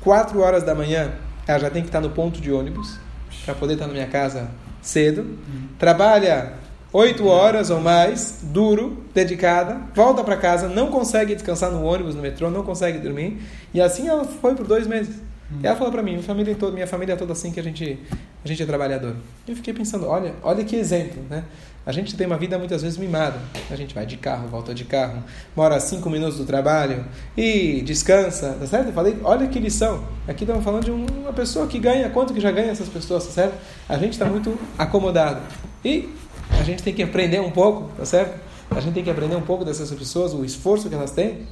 Quatro 0.00 0.40
horas 0.40 0.62
da 0.62 0.74
manhã, 0.74 1.12
ela 1.46 1.58
já 1.58 1.70
tem 1.70 1.82
que 1.82 1.88
estar 1.88 2.00
no 2.00 2.10
ponto 2.10 2.40
de 2.40 2.50
ônibus 2.52 2.98
para 3.44 3.54
poder 3.54 3.74
estar 3.74 3.86
na 3.86 3.92
minha 3.92 4.06
casa 4.06 4.48
cedo. 4.80 5.22
Uhum. 5.22 5.68
Trabalha 5.78 6.54
oito 6.92 7.26
horas 7.26 7.70
ou 7.70 7.80
mais, 7.80 8.40
duro, 8.42 9.04
dedicada, 9.14 9.80
volta 9.94 10.24
para 10.24 10.36
casa, 10.36 10.68
não 10.68 10.88
consegue 10.88 11.34
descansar 11.34 11.70
no 11.70 11.84
ônibus, 11.84 12.14
no 12.14 12.22
metrô, 12.22 12.50
não 12.50 12.62
consegue 12.62 12.98
dormir. 12.98 13.40
E 13.72 13.80
assim 13.80 14.08
ela 14.08 14.24
foi 14.24 14.54
por 14.54 14.66
dois 14.66 14.86
meses. 14.86 15.16
Hum. 15.52 15.58
E 15.62 15.66
ela 15.66 15.76
falou 15.76 15.92
para 15.92 16.02
mim, 16.02 16.12
minha 16.12 16.22
família 16.22 16.54
toda, 16.54 16.72
minha 16.72 16.86
família 16.86 17.12
é 17.14 17.16
toda 17.16 17.32
assim 17.32 17.50
que 17.50 17.60
a 17.60 17.62
gente, 17.62 17.98
a 18.44 18.48
gente 18.48 18.62
é 18.62 18.66
trabalhador. 18.66 19.16
E 19.46 19.50
eu 19.50 19.56
fiquei 19.56 19.72
pensando, 19.72 20.06
olha, 20.06 20.34
olha 20.42 20.64
que 20.64 20.76
exemplo, 20.76 21.22
né? 21.28 21.44
A 21.86 21.92
gente 21.92 22.14
tem 22.14 22.26
uma 22.26 22.36
vida 22.36 22.58
muitas 22.58 22.82
vezes 22.82 22.98
mimada. 22.98 23.38
A 23.70 23.74
gente 23.74 23.94
vai 23.94 24.04
de 24.04 24.18
carro, 24.18 24.46
volta 24.48 24.74
de 24.74 24.84
carro, 24.84 25.24
mora 25.56 25.80
cinco 25.80 26.10
minutos 26.10 26.36
do 26.36 26.44
trabalho 26.44 27.02
e 27.34 27.80
descansa, 27.80 28.58
tá 28.60 28.66
certo? 28.66 28.88
Eu 28.88 28.92
falei, 28.92 29.16
olha 29.24 29.46
que 29.46 29.58
lição. 29.58 30.04
Aqui 30.26 30.44
estamos 30.44 30.62
falando 30.62 30.84
de 30.84 30.90
uma 30.90 31.32
pessoa 31.32 31.66
que 31.66 31.78
ganha, 31.78 32.10
quanto 32.10 32.34
que 32.34 32.40
já 32.40 32.50
ganha 32.50 32.70
essas 32.70 32.90
pessoas, 32.90 33.24
tá 33.24 33.32
certo? 33.32 33.54
A 33.88 33.96
gente 33.96 34.12
está 34.12 34.26
muito 34.26 34.58
acomodado. 34.76 35.40
E 35.82 36.10
a 36.50 36.62
gente 36.62 36.82
tem 36.82 36.94
que 36.94 37.02
aprender 37.02 37.40
um 37.40 37.50
pouco, 37.50 37.90
tá 37.96 38.04
certo? 38.04 38.38
A 38.70 38.80
gente 38.80 38.94
tem 38.94 39.04
que 39.04 39.10
aprender 39.10 39.36
um 39.36 39.42
pouco 39.42 39.64
dessas 39.64 39.90
pessoas, 39.90 40.34
o 40.34 40.44
esforço 40.44 40.88
que 40.88 40.94
elas 40.94 41.10
têm, 41.10 41.46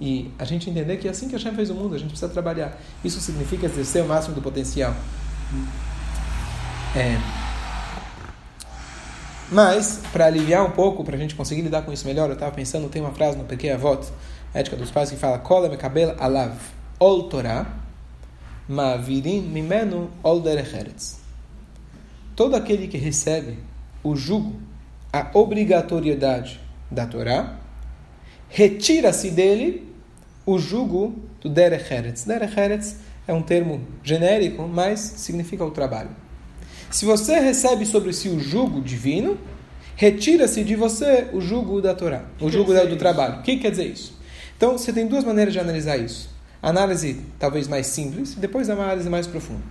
e 0.00 0.30
a 0.38 0.44
gente 0.44 0.68
entender 0.68 0.96
que 0.98 1.08
é 1.08 1.10
assim 1.10 1.28
que 1.28 1.34
a 1.34 1.38
Hashem 1.38 1.54
fez 1.54 1.70
o 1.70 1.74
mundo, 1.74 1.94
a 1.94 1.98
gente 1.98 2.08
precisa 2.08 2.28
trabalhar. 2.28 2.78
Isso 3.04 3.20
significa 3.20 3.66
exercer 3.66 4.02
o 4.02 4.08
máximo 4.08 4.34
do 4.34 4.42
potencial. 4.42 4.94
É. 6.94 7.18
Mas, 9.50 10.00
para 10.12 10.26
aliviar 10.26 10.64
um 10.64 10.72
pouco, 10.72 11.04
para 11.04 11.16
a 11.16 11.18
gente 11.18 11.34
conseguir 11.34 11.62
lidar 11.62 11.82
com 11.82 11.92
isso 11.92 12.06
melhor, 12.06 12.28
eu 12.28 12.34
estava 12.34 12.52
pensando, 12.52 12.88
tem 12.88 13.00
uma 13.00 13.12
frase 13.12 13.38
no 13.38 13.44
Pequena 13.44 13.76
Avot, 13.76 14.06
ética 14.52 14.76
dos 14.76 14.90
pais, 14.90 15.10
que 15.10 15.16
fala: 15.16 15.38
Kola 15.38 15.68
mekabel 15.68 16.16
alav 16.18 16.56
ol 16.98 17.28
Torah, 17.28 17.66
ma'virin 18.68 19.42
mimenu 19.42 20.10
ol. 20.22 20.42
Todo 22.34 22.56
aquele 22.56 22.88
que 22.88 22.98
recebe 22.98 23.56
o 24.08 24.14
jugo, 24.14 24.54
a 25.12 25.30
obrigatoriedade 25.34 26.60
da 26.88 27.06
Torá, 27.06 27.58
retira-se 28.48 29.30
dele 29.30 29.92
o 30.44 30.58
jugo 30.58 31.16
do 31.40 31.48
Derech 31.48 31.92
Eretz. 31.92 32.24
Derech 32.24 32.58
Eretz 32.58 32.96
é 33.26 33.32
um 33.32 33.42
termo 33.42 33.80
genérico, 34.04 34.68
mas 34.68 35.00
significa 35.00 35.64
o 35.64 35.72
trabalho. 35.72 36.10
Se 36.88 37.04
você 37.04 37.40
recebe 37.40 37.84
sobre 37.84 38.12
si 38.12 38.28
o 38.28 38.38
jugo 38.38 38.80
divino, 38.80 39.36
retira-se 39.96 40.62
de 40.62 40.76
você 40.76 41.28
o 41.32 41.40
jugo 41.40 41.82
da 41.82 41.92
Torá, 41.92 42.26
o 42.40 42.48
jugo 42.48 42.72
do 42.72 42.96
trabalho. 42.96 43.40
O 43.40 43.42
que 43.42 43.56
quer 43.56 43.70
dizer 43.70 43.86
isso? 43.86 44.16
Então, 44.56 44.78
você 44.78 44.92
tem 44.92 45.06
duas 45.08 45.24
maneiras 45.24 45.52
de 45.52 45.58
analisar 45.58 45.96
isso. 45.96 46.30
Análise 46.62 47.20
talvez 47.40 47.66
mais 47.66 47.88
simples, 47.88 48.34
depois 48.36 48.70
a 48.70 48.74
análise 48.74 49.10
mais 49.10 49.26
profunda. 49.26 49.62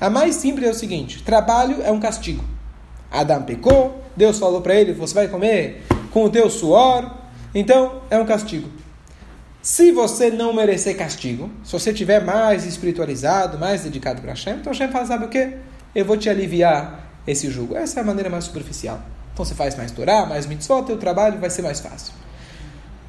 A 0.00 0.10
mais 0.10 0.34
simples 0.34 0.66
é 0.66 0.70
o 0.70 0.74
seguinte: 0.74 1.22
trabalho 1.22 1.80
é 1.82 1.92
um 1.92 2.00
castigo. 2.00 2.53
Adão 3.20 3.42
pecou, 3.42 4.02
Deus 4.16 4.38
falou 4.38 4.60
para 4.60 4.74
ele: 4.74 4.92
você 4.92 5.14
vai 5.14 5.28
comer 5.28 5.82
com 6.10 6.24
o 6.24 6.30
teu 6.30 6.50
suor, 6.50 7.10
então 7.54 8.02
é 8.10 8.18
um 8.18 8.26
castigo. 8.26 8.68
Se 9.62 9.92
você 9.92 10.30
não 10.30 10.52
merecer 10.52 10.96
castigo, 10.96 11.50
se 11.64 11.72
você 11.72 11.92
tiver 11.92 12.22
mais 12.22 12.66
espiritualizado, 12.66 13.58
mais 13.58 13.82
dedicado 13.82 14.20
para 14.20 14.32
Hashem, 14.32 14.56
então 14.56 14.72
Hashem 14.72 14.88
fala: 14.88 15.06
sabe 15.06 15.24
o 15.24 15.28
que? 15.28 15.56
Eu 15.94 16.04
vou 16.04 16.16
te 16.16 16.28
aliviar 16.28 17.18
esse 17.26 17.50
jugo. 17.50 17.74
Essa 17.74 18.00
é 18.00 18.02
a 18.02 18.06
maneira 18.06 18.28
mais 18.28 18.44
superficial. 18.44 19.00
Então 19.32 19.44
você 19.44 19.54
faz 19.54 19.74
mais 19.74 19.90
Torá, 19.90 20.26
mais 20.26 20.46
mitzvot, 20.46 20.84
teu 20.84 20.98
trabalho 20.98 21.40
vai 21.40 21.50
ser 21.50 21.62
mais 21.62 21.80
fácil. 21.80 22.12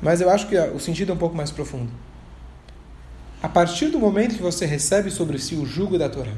Mas 0.01 0.21
eu 0.21 0.29
acho 0.29 0.47
que 0.47 0.57
o 0.57 0.79
sentido 0.79 1.11
é 1.11 1.15
um 1.15 1.17
pouco 1.17 1.35
mais 1.35 1.51
profundo. 1.51 1.91
A 3.43 3.49
partir 3.49 3.89
do 3.89 3.99
momento 3.99 4.35
que 4.35 4.41
você 4.41 4.65
recebe 4.65 5.11
sobre 5.11 5.37
si 5.37 5.55
o 5.55 5.65
jugo 5.65 5.99
da 5.99 6.09
Torá, 6.09 6.31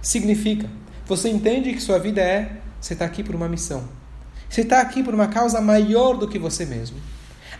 significa, 0.00 0.68
você 1.06 1.28
entende 1.28 1.72
que 1.72 1.80
sua 1.80 1.98
vida 1.98 2.20
é 2.20 2.61
você 2.82 2.94
está 2.94 3.04
aqui 3.04 3.22
por 3.22 3.34
uma 3.34 3.48
missão. 3.48 3.88
Você 4.50 4.62
está 4.62 4.80
aqui 4.80 5.02
por 5.02 5.14
uma 5.14 5.28
causa 5.28 5.60
maior 5.60 6.16
do 6.16 6.26
que 6.26 6.38
você 6.38 6.66
mesmo. 6.66 6.98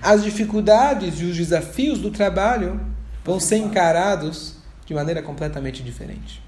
As 0.03 0.25
dificuldades 0.25 1.21
e 1.21 1.25
os 1.25 1.37
desafios 1.37 2.01
do 2.01 2.11
trabalho 2.11 2.81
vão 3.25 3.39
ser 3.39 3.59
encarados 3.59 4.57
de 4.85 4.93
maneira 4.93 5.23
completamente 5.23 5.81
diferente. 5.81 6.43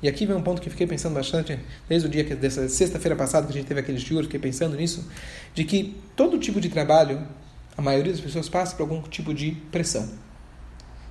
E 0.00 0.08
aqui 0.08 0.24
vem 0.24 0.36
um 0.36 0.42
ponto 0.42 0.62
que 0.62 0.70
fiquei 0.70 0.86
pensando 0.86 1.14
bastante 1.14 1.58
desde 1.88 2.06
o 2.06 2.10
dia 2.10 2.24
que 2.24 2.36
dessa 2.36 2.68
sexta-feira 2.68 3.16
passada 3.16 3.46
que 3.46 3.52
a 3.52 3.56
gente 3.56 3.66
teve 3.66 3.80
aquele 3.80 3.98
shiur, 3.98 4.22
fiquei 4.22 4.38
pensando 4.38 4.76
nisso, 4.76 5.08
de 5.52 5.64
que 5.64 6.00
todo 6.14 6.38
tipo 6.38 6.60
de 6.60 6.68
trabalho, 6.68 7.26
a 7.76 7.82
maioria 7.82 8.12
das 8.12 8.20
pessoas 8.20 8.48
passa 8.48 8.76
por 8.76 8.82
algum 8.82 9.02
tipo 9.02 9.34
de 9.34 9.52
pressão. 9.72 10.08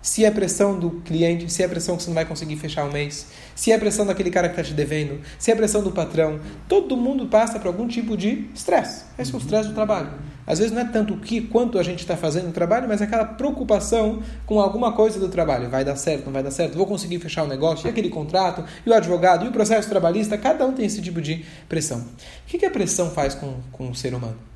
Se 0.01 0.25
é 0.25 0.31
pressão 0.31 0.79
do 0.79 0.89
cliente, 1.01 1.51
se 1.51 1.61
é 1.61 1.67
pressão 1.67 1.95
que 1.95 2.01
você 2.03 2.09
não 2.09 2.15
vai 2.15 2.25
conseguir 2.25 2.55
fechar 2.55 2.85
o 2.85 2.91
mês, 2.91 3.27
se 3.55 3.71
é 3.71 3.77
pressão 3.77 4.05
daquele 4.05 4.31
cara 4.31 4.49
que 4.49 4.59
está 4.59 4.63
te 4.63 4.73
devendo, 4.73 5.21
se 5.37 5.51
é 5.51 5.55
pressão 5.55 5.83
do 5.83 5.91
patrão, 5.91 6.39
todo 6.67 6.97
mundo 6.97 7.27
passa 7.27 7.59
por 7.59 7.67
algum 7.67 7.87
tipo 7.87 8.17
de 8.17 8.47
estresse. 8.53 9.03
Esse 9.19 9.31
é 9.31 9.35
o 9.35 9.37
estresse 9.37 9.69
do 9.69 9.75
trabalho. 9.75 10.09
Às 10.47 10.57
vezes 10.57 10.73
não 10.73 10.81
é 10.81 10.85
tanto 10.85 11.13
o 11.13 11.17
que, 11.17 11.41
quanto 11.41 11.77
a 11.77 11.83
gente 11.83 11.99
está 11.99 12.17
fazendo 12.17 12.47
no 12.47 12.51
trabalho, 12.51 12.87
mas 12.87 12.99
é 12.99 13.03
aquela 13.03 13.25
preocupação 13.25 14.23
com 14.45 14.59
alguma 14.59 14.91
coisa 14.91 15.19
do 15.19 15.29
trabalho. 15.29 15.69
Vai 15.69 15.85
dar 15.85 15.95
certo, 15.95 16.25
não 16.25 16.33
vai 16.33 16.41
dar 16.41 16.51
certo, 16.51 16.75
vou 16.75 16.87
conseguir 16.87 17.19
fechar 17.19 17.43
o 17.43 17.47
negócio, 17.47 17.87
e 17.87 17.89
aquele 17.89 18.09
contrato, 18.09 18.65
e 18.85 18.89
o 18.89 18.93
advogado, 18.93 19.45
e 19.45 19.49
o 19.49 19.51
processo 19.51 19.87
trabalhista, 19.87 20.37
cada 20.37 20.65
um 20.65 20.73
tem 20.73 20.85
esse 20.85 21.01
tipo 21.01 21.21
de 21.21 21.45
pressão. 21.69 21.99
O 21.99 22.05
que, 22.47 22.57
que 22.57 22.65
a 22.65 22.71
pressão 22.71 23.11
faz 23.11 23.35
com, 23.35 23.59
com 23.71 23.91
o 23.91 23.95
ser 23.95 24.13
humano? 24.15 24.50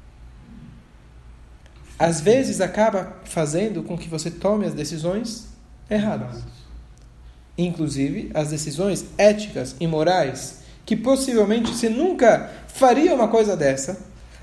Às 1.98 2.22
vezes 2.22 2.62
acaba 2.62 3.18
fazendo 3.24 3.84
com 3.84 3.98
que 3.98 4.10
você 4.10 4.30
tome 4.30 4.66
as 4.66 4.74
decisões 4.74 5.48
erradas. 5.90 6.44
Inclusive 7.58 8.32
as 8.34 8.50
decisões 8.50 9.06
éticas 9.18 9.76
e 9.80 9.88
morais, 9.88 10.60
que 10.86 10.96
possivelmente 10.96 11.72
você 11.72 11.90
nunca 11.90 12.52
faria 12.68 13.16
uma 13.16 13.28
coisa 13.28 13.56
dessa, 13.56 13.98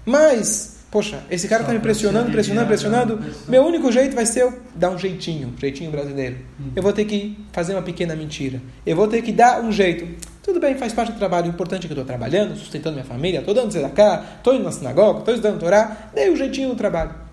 mas, 0.05 0.79
poxa, 0.91 1.23
esse 1.31 1.47
cara 1.47 1.63
está 1.63 1.73
me 1.73 1.79
pressionando, 1.79 2.31
pressionando, 2.31 2.67
pressionando, 2.67 3.21
meu 3.47 3.65
único 3.65 3.93
jeito 3.93 4.17
vai 4.17 4.27
ser 4.27 4.43
eu 4.43 4.61
dar 4.75 4.91
um 4.91 4.99
jeitinho, 4.99 5.55
jeitinho 5.59 5.91
brasileiro. 5.91 6.39
Uhum. 6.59 6.73
Eu 6.75 6.83
vou 6.83 6.93
ter 6.93 7.05
que 7.05 7.39
fazer 7.53 7.75
uma 7.75 7.83
pequena 7.83 8.17
mentira. 8.17 8.61
Eu 8.85 8.97
vou 8.97 9.07
ter 9.07 9.23
que 9.23 9.31
dar 9.31 9.63
um 9.63 9.71
jeito. 9.71 10.09
Tudo 10.43 10.59
bem, 10.59 10.75
faz 10.77 10.93
parte 10.93 11.13
do 11.13 11.19
trabalho. 11.19 11.47
O 11.47 11.51
importante 11.51 11.85
é 11.85 11.87
que 11.87 11.93
eu 11.93 12.01
estou 12.01 12.05
trabalhando, 12.05 12.57
sustentando 12.57 12.95
minha 12.95 13.05
família, 13.07 13.39
estou 13.39 13.55
dando 13.55 13.91
cá, 13.91 14.25
estou 14.39 14.55
indo 14.55 14.65
na 14.65 14.73
sinagoga, 14.73 15.21
estou 15.21 15.35
estudando 15.35 15.61
Torá, 15.61 16.09
dei 16.15 16.31
o 16.31 16.33
um 16.33 16.37
jeitinho 16.37 16.71
no 16.71 16.75
trabalho. 16.75 17.32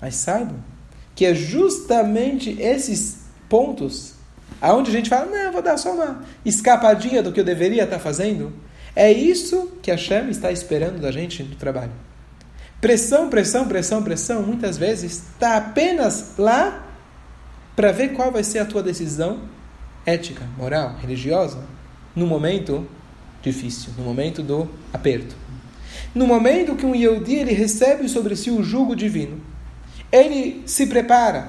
Mas 0.00 0.16
saibam 0.16 0.62
que 1.14 1.24
é 1.24 1.34
justamente 1.34 2.60
esses 2.60 3.24
pontos 3.48 4.16
aonde 4.60 4.90
a 4.90 4.92
gente 4.92 5.08
fala, 5.08 5.26
não, 5.26 5.52
vou 5.52 5.62
dar 5.62 5.76
só 5.76 5.92
uma 5.92 6.22
escapadinha 6.44 7.22
do 7.22 7.32
que 7.32 7.40
eu 7.40 7.44
deveria 7.44 7.84
estar 7.84 7.98
fazendo. 7.98 8.52
É 8.94 9.12
isso 9.12 9.72
que 9.82 9.90
a 9.90 9.96
Shem 9.96 10.30
está 10.30 10.50
esperando 10.50 11.00
da 11.00 11.10
gente 11.10 11.42
no 11.42 11.54
trabalho. 11.56 11.92
Pressão, 12.80 13.28
pressão, 13.28 13.66
pressão, 13.66 14.02
pressão, 14.02 14.42
muitas 14.42 14.76
vezes 14.78 15.24
está 15.32 15.56
apenas 15.56 16.34
lá 16.38 16.84
para 17.74 17.92
ver 17.92 18.12
qual 18.12 18.30
vai 18.32 18.42
ser 18.42 18.58
a 18.58 18.64
tua 18.64 18.82
decisão 18.82 19.40
ética, 20.04 20.44
moral, 20.56 20.96
religiosa, 20.96 21.58
no 22.14 22.26
momento 22.26 22.86
difícil, 23.42 23.92
no 23.98 24.04
momento 24.04 24.42
do 24.42 24.68
aperto. 24.92 25.36
No 26.14 26.26
momento 26.26 26.76
que 26.76 26.86
um 26.86 26.94
Yehudi 26.94 27.36
ele 27.36 27.52
recebe 27.52 28.08
sobre 28.08 28.36
si 28.36 28.50
o 28.50 28.62
jugo 28.62 28.94
divino, 28.94 29.40
ele 30.10 30.62
se 30.66 30.86
prepara, 30.86 31.48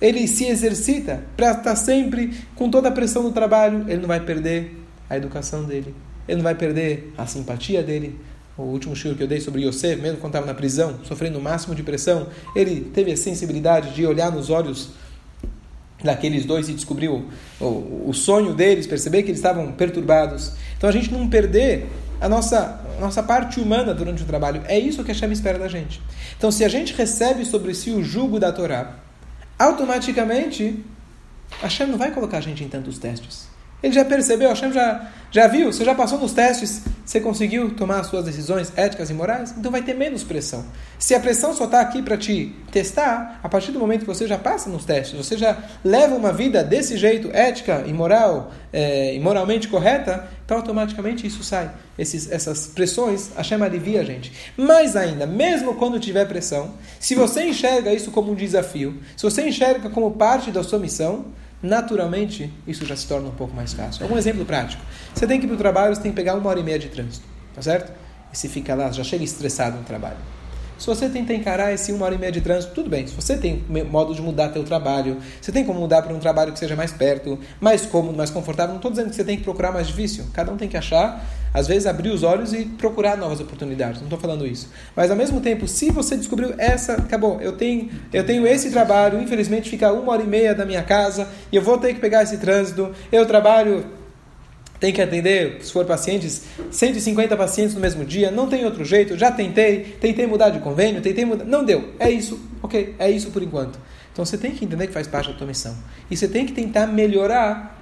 ele 0.00 0.26
se 0.26 0.46
exercita 0.46 1.24
para 1.36 1.52
estar 1.52 1.76
sempre 1.76 2.32
com 2.54 2.70
toda 2.70 2.88
a 2.88 2.92
pressão 2.92 3.22
do 3.22 3.32
trabalho, 3.32 3.84
ele 3.88 4.00
não 4.00 4.08
vai 4.08 4.20
perder 4.20 4.76
a 5.08 5.16
educação 5.16 5.64
dele, 5.64 5.94
ele 6.26 6.36
não 6.36 6.44
vai 6.44 6.54
perder 6.54 7.12
a 7.16 7.26
simpatia 7.26 7.82
dele. 7.82 8.18
O 8.56 8.62
último 8.62 8.96
show 8.96 9.14
que 9.14 9.22
eu 9.22 9.28
dei 9.28 9.40
sobre 9.40 9.64
Yosef, 9.64 10.00
mesmo 10.02 10.18
quando 10.18 10.32
estava 10.32 10.46
na 10.46 10.54
prisão, 10.54 10.98
sofrendo 11.04 11.38
o 11.38 11.42
máximo 11.42 11.76
de 11.76 11.82
pressão, 11.82 12.26
ele 12.56 12.80
teve 12.92 13.12
a 13.12 13.16
sensibilidade 13.16 13.94
de 13.94 14.04
olhar 14.04 14.32
nos 14.32 14.50
olhos 14.50 14.90
daqueles 16.02 16.44
dois 16.44 16.68
e 16.68 16.74
descobrir 16.74 17.08
o, 17.08 17.24
o, 17.60 18.06
o 18.08 18.14
sonho 18.14 18.54
deles, 18.54 18.86
perceber 18.86 19.22
que 19.22 19.30
eles 19.30 19.38
estavam 19.38 19.72
perturbados. 19.72 20.52
Então 20.76 20.88
a 20.88 20.92
gente 20.92 21.12
não 21.12 21.28
perder 21.28 21.86
a 22.20 22.28
nossa, 22.28 22.80
a 22.96 23.00
nossa 23.00 23.22
parte 23.22 23.60
humana 23.60 23.94
durante 23.94 24.22
o 24.22 24.26
trabalho. 24.26 24.62
É 24.66 24.78
isso 24.78 25.04
que 25.04 25.10
a 25.10 25.14
Hashem 25.14 25.32
espera 25.32 25.58
da 25.58 25.68
gente. 25.68 26.00
Então 26.36 26.50
se 26.50 26.64
a 26.64 26.68
gente 26.68 26.94
recebe 26.94 27.44
sobre 27.44 27.74
si 27.74 27.90
o 27.90 28.02
jugo 28.02 28.38
da 28.38 28.52
Torá, 28.52 28.96
automaticamente 29.58 30.84
a 31.60 31.64
Hashem 31.64 31.86
não 31.86 31.98
vai 31.98 32.10
colocar 32.10 32.38
a 32.38 32.40
gente 32.40 32.62
em 32.62 32.68
tantos 32.68 32.98
testes. 32.98 33.48
Ele 33.82 33.92
já 33.92 34.04
percebeu, 34.04 34.48
Hashem 34.48 34.72
já, 34.72 35.08
já 35.30 35.46
viu, 35.46 35.72
você 35.72 35.84
já 35.84 35.94
passou 35.94 36.18
nos 36.18 36.32
testes, 36.32 36.82
você 37.04 37.20
conseguiu 37.20 37.70
tomar 37.74 38.00
as 38.00 38.08
suas 38.08 38.24
decisões 38.24 38.72
éticas 38.76 39.08
e 39.08 39.14
morais, 39.14 39.54
então 39.56 39.70
vai 39.70 39.82
ter 39.82 39.94
menos 39.94 40.24
pressão. 40.24 40.64
Se 40.98 41.14
a 41.14 41.20
pressão 41.20 41.54
só 41.54 41.64
está 41.64 41.80
aqui 41.80 42.02
para 42.02 42.16
te 42.16 42.52
testar, 42.72 43.38
a 43.40 43.48
partir 43.48 43.70
do 43.70 43.78
momento 43.78 44.00
que 44.00 44.06
você 44.06 44.26
já 44.26 44.36
passa 44.36 44.68
nos 44.68 44.84
testes, 44.84 45.16
você 45.16 45.38
já 45.38 45.56
leva 45.84 46.16
uma 46.16 46.32
vida 46.32 46.64
desse 46.64 46.98
jeito, 46.98 47.30
ética 47.32 47.84
e 47.86 47.92
moral, 47.92 48.52
é, 48.72 49.14
e 49.14 49.20
moralmente 49.20 49.68
correta, 49.68 50.28
então 50.44 50.56
automaticamente 50.56 51.24
isso 51.24 51.44
sai. 51.44 51.70
Esses, 51.96 52.30
essas 52.32 52.66
pressões, 52.66 53.30
Hashem 53.36 53.62
alivia 53.62 54.00
a 54.00 54.04
gente. 54.04 54.32
Mais 54.56 54.96
ainda, 54.96 55.24
mesmo 55.24 55.74
quando 55.74 56.00
tiver 56.00 56.26
pressão, 56.26 56.74
se 56.98 57.14
você 57.14 57.44
enxerga 57.44 57.92
isso 57.92 58.10
como 58.10 58.32
um 58.32 58.34
desafio, 58.34 59.00
se 59.16 59.22
você 59.22 59.46
enxerga 59.48 59.88
como 59.88 60.10
parte 60.10 60.50
da 60.50 60.64
sua 60.64 60.80
missão, 60.80 61.26
naturalmente 61.62 62.52
isso 62.66 62.84
já 62.86 62.96
se 62.96 63.06
torna 63.06 63.28
um 63.28 63.34
pouco 63.34 63.54
mais 63.54 63.72
fácil. 63.72 64.04
Algum 64.04 64.16
exemplo 64.16 64.44
prático. 64.44 64.82
Você 65.14 65.26
tem 65.26 65.38
que 65.40 65.46
ir 65.46 65.48
para 65.48 65.54
o 65.54 65.58
trabalho, 65.58 65.94
você 65.94 66.02
tem 66.02 66.12
que 66.12 66.16
pegar 66.16 66.34
uma 66.34 66.48
hora 66.48 66.60
e 66.60 66.62
meia 66.62 66.78
de 66.78 66.88
trânsito, 66.88 67.26
tá 67.54 67.62
certo? 67.62 67.92
E 68.32 68.36
se 68.36 68.48
fica 68.48 68.74
lá, 68.74 68.90
já 68.90 69.02
chega 69.02 69.24
estressado 69.24 69.76
no 69.76 69.84
trabalho. 69.84 70.18
Se 70.78 70.86
você 70.86 71.08
tenta 71.08 71.34
encarar 71.34 71.72
esse 71.72 71.90
uma 71.90 72.06
hora 72.06 72.14
e 72.14 72.18
meia 72.18 72.30
de 72.30 72.40
trânsito, 72.40 72.72
tudo 72.72 72.88
bem. 72.88 73.04
Se 73.04 73.12
você 73.12 73.36
tem 73.36 73.64
modo 73.90 74.14
de 74.14 74.22
mudar 74.22 74.50
teu 74.50 74.62
trabalho, 74.62 75.16
você 75.40 75.50
tem 75.50 75.64
como 75.64 75.80
mudar 75.80 76.02
para 76.02 76.14
um 76.14 76.20
trabalho 76.20 76.52
que 76.52 76.58
seja 76.58 76.76
mais 76.76 76.92
perto, 76.92 77.36
mais 77.60 77.84
cômodo, 77.84 78.16
mais 78.16 78.30
confortável. 78.30 78.70
Não 78.70 78.76
estou 78.76 78.90
dizendo 78.90 79.10
que 79.10 79.16
você 79.16 79.24
tem 79.24 79.36
que 79.36 79.42
procurar 79.42 79.72
mais 79.72 79.88
difícil. 79.88 80.26
Cada 80.32 80.52
um 80.52 80.56
tem 80.56 80.68
que 80.68 80.76
achar, 80.76 81.26
às 81.52 81.66
vezes, 81.66 81.84
abrir 81.84 82.10
os 82.10 82.22
olhos 82.22 82.52
e 82.52 82.64
procurar 82.64 83.16
novas 83.16 83.40
oportunidades. 83.40 83.96
Não 83.96 84.06
estou 84.06 84.20
falando 84.20 84.46
isso. 84.46 84.68
Mas, 84.94 85.10
ao 85.10 85.16
mesmo 85.16 85.40
tempo, 85.40 85.66
se 85.66 85.90
você 85.90 86.16
descobriu 86.16 86.54
essa, 86.56 86.92
acabou, 86.92 87.40
eu 87.40 87.56
tenho, 87.56 87.90
eu 88.12 88.24
tenho 88.24 88.46
esse 88.46 88.70
trabalho, 88.70 89.20
infelizmente 89.20 89.68
fica 89.68 89.92
uma 89.92 90.12
hora 90.12 90.22
e 90.22 90.26
meia 90.26 90.54
da 90.54 90.64
minha 90.64 90.84
casa 90.84 91.28
e 91.50 91.56
eu 91.56 91.62
vou 91.62 91.76
ter 91.78 91.92
que 91.92 92.00
pegar 92.00 92.22
esse 92.22 92.36
trânsito, 92.36 92.92
eu 93.10 93.26
trabalho 93.26 93.97
tem 94.80 94.92
que 94.92 95.02
atender, 95.02 95.58
se 95.60 95.72
for 95.72 95.84
pacientes, 95.84 96.42
150 96.70 97.36
pacientes 97.36 97.74
no 97.74 97.80
mesmo 97.80 98.04
dia, 98.04 98.30
não 98.30 98.48
tem 98.48 98.64
outro 98.64 98.84
jeito, 98.84 99.16
já 99.16 99.30
tentei, 99.30 99.96
tentei 100.00 100.26
mudar 100.26 100.50
de 100.50 100.60
convênio, 100.60 101.00
tentei 101.00 101.24
mudar, 101.24 101.44
não 101.44 101.64
deu, 101.64 101.94
é 101.98 102.10
isso, 102.10 102.40
ok, 102.62 102.94
é 102.98 103.10
isso 103.10 103.30
por 103.30 103.42
enquanto. 103.42 103.78
Então 104.12 104.24
você 104.24 104.36
tem 104.36 104.52
que 104.52 104.64
entender 104.64 104.86
que 104.86 104.92
faz 104.92 105.06
parte 105.06 105.30
da 105.30 105.38
tua 105.38 105.46
missão. 105.46 105.76
E 106.10 106.16
você 106.16 106.26
tem 106.26 106.44
que 106.44 106.52
tentar 106.52 106.86
melhorar 106.86 107.78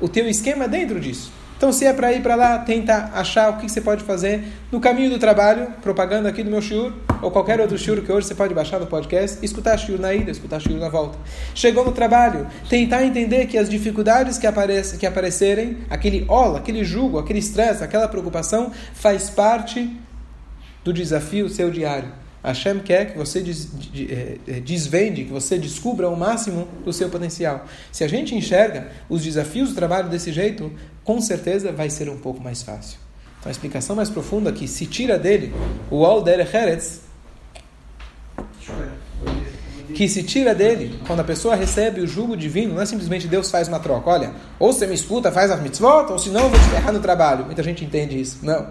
o 0.00 0.08
teu 0.08 0.28
esquema 0.28 0.66
dentro 0.66 0.98
disso. 0.98 1.30
Então, 1.58 1.72
se 1.72 1.84
é 1.84 1.92
para 1.92 2.12
ir 2.12 2.22
para 2.22 2.36
lá, 2.36 2.56
tenta 2.60 3.10
achar 3.12 3.50
o 3.50 3.56
que 3.56 3.68
você 3.68 3.80
pode 3.80 4.04
fazer 4.04 4.44
no 4.70 4.78
caminho 4.78 5.10
do 5.10 5.18
trabalho, 5.18 5.72
propaganda 5.82 6.28
aqui 6.28 6.44
do 6.44 6.50
meu 6.50 6.62
shiur, 6.62 6.92
ou 7.20 7.32
qualquer 7.32 7.60
outro 7.60 7.76
shiur 7.76 8.00
que 8.00 8.12
hoje 8.12 8.28
você 8.28 8.34
pode 8.36 8.54
baixar 8.54 8.78
no 8.78 8.86
podcast, 8.86 9.44
escutar 9.44 9.76
shiur 9.76 9.98
na 9.98 10.14
ida, 10.14 10.30
escutar 10.30 10.60
shiur 10.60 10.78
na 10.78 10.88
volta. 10.88 11.18
Chegou 11.56 11.84
no 11.84 11.90
trabalho, 11.90 12.46
tentar 12.70 13.04
entender 13.04 13.46
que 13.46 13.58
as 13.58 13.68
dificuldades 13.68 14.38
que, 14.38 14.46
aparece, 14.46 14.98
que 14.98 15.04
aparecerem, 15.04 15.78
aquele 15.90 16.24
ola, 16.28 16.60
aquele 16.60 16.84
jugo, 16.84 17.18
aquele 17.18 17.40
estresse, 17.40 17.82
aquela 17.82 18.06
preocupação, 18.06 18.70
faz 18.94 19.28
parte 19.28 19.90
do 20.84 20.92
desafio 20.92 21.48
seu 21.48 21.72
diário. 21.72 22.12
Hashem 22.42 22.78
quer 22.78 23.12
que 23.12 23.18
você 23.18 23.40
é, 23.40 24.38
é, 24.46 24.60
desvende, 24.60 25.24
que 25.24 25.32
você 25.32 25.58
descubra 25.58 26.08
o 26.08 26.16
máximo 26.16 26.68
do 26.84 26.92
seu 26.92 27.08
potencial. 27.08 27.66
Se 27.90 28.04
a 28.04 28.08
gente 28.08 28.34
enxerga 28.34 28.88
os 29.08 29.22
desafios 29.22 29.70
do 29.70 29.74
trabalho 29.74 30.08
desse 30.08 30.32
jeito, 30.32 30.72
com 31.08 31.22
certeza 31.22 31.72
vai 31.72 31.88
ser 31.88 32.10
um 32.10 32.18
pouco 32.18 32.38
mais 32.38 32.60
fácil. 32.60 32.98
Então 33.40 33.48
a 33.48 33.50
explicação 33.50 33.96
mais 33.96 34.10
profunda 34.10 34.52
que 34.52 34.68
se 34.68 34.84
tira 34.84 35.18
dele 35.18 35.54
o 35.90 36.04
Al 36.04 36.20
Derech 36.20 36.54
Eretz, 36.54 37.00
que 39.94 40.06
se 40.06 40.22
tira 40.22 40.54
dele 40.54 41.00
quando 41.06 41.20
a 41.20 41.24
pessoa 41.24 41.54
recebe 41.54 42.02
o 42.02 42.06
jugo 42.06 42.36
divino, 42.36 42.74
não 42.74 42.82
é 42.82 42.84
simplesmente 42.84 43.26
Deus 43.26 43.50
faz 43.50 43.68
uma 43.68 43.80
troca. 43.80 44.10
Olha, 44.10 44.34
ou 44.58 44.70
você 44.70 44.86
me 44.86 44.94
escuta, 44.94 45.32
faz 45.32 45.50
as 45.50 45.62
mitzvot, 45.62 46.12
ou 46.12 46.18
senão 46.18 46.42
eu 46.42 46.50
vou 46.50 46.60
te 46.60 46.66
ferrar 46.66 46.92
no 46.92 47.00
trabalho. 47.00 47.46
Muita 47.46 47.62
gente 47.62 47.82
entende 47.82 48.20
isso. 48.20 48.40
Não. 48.42 48.68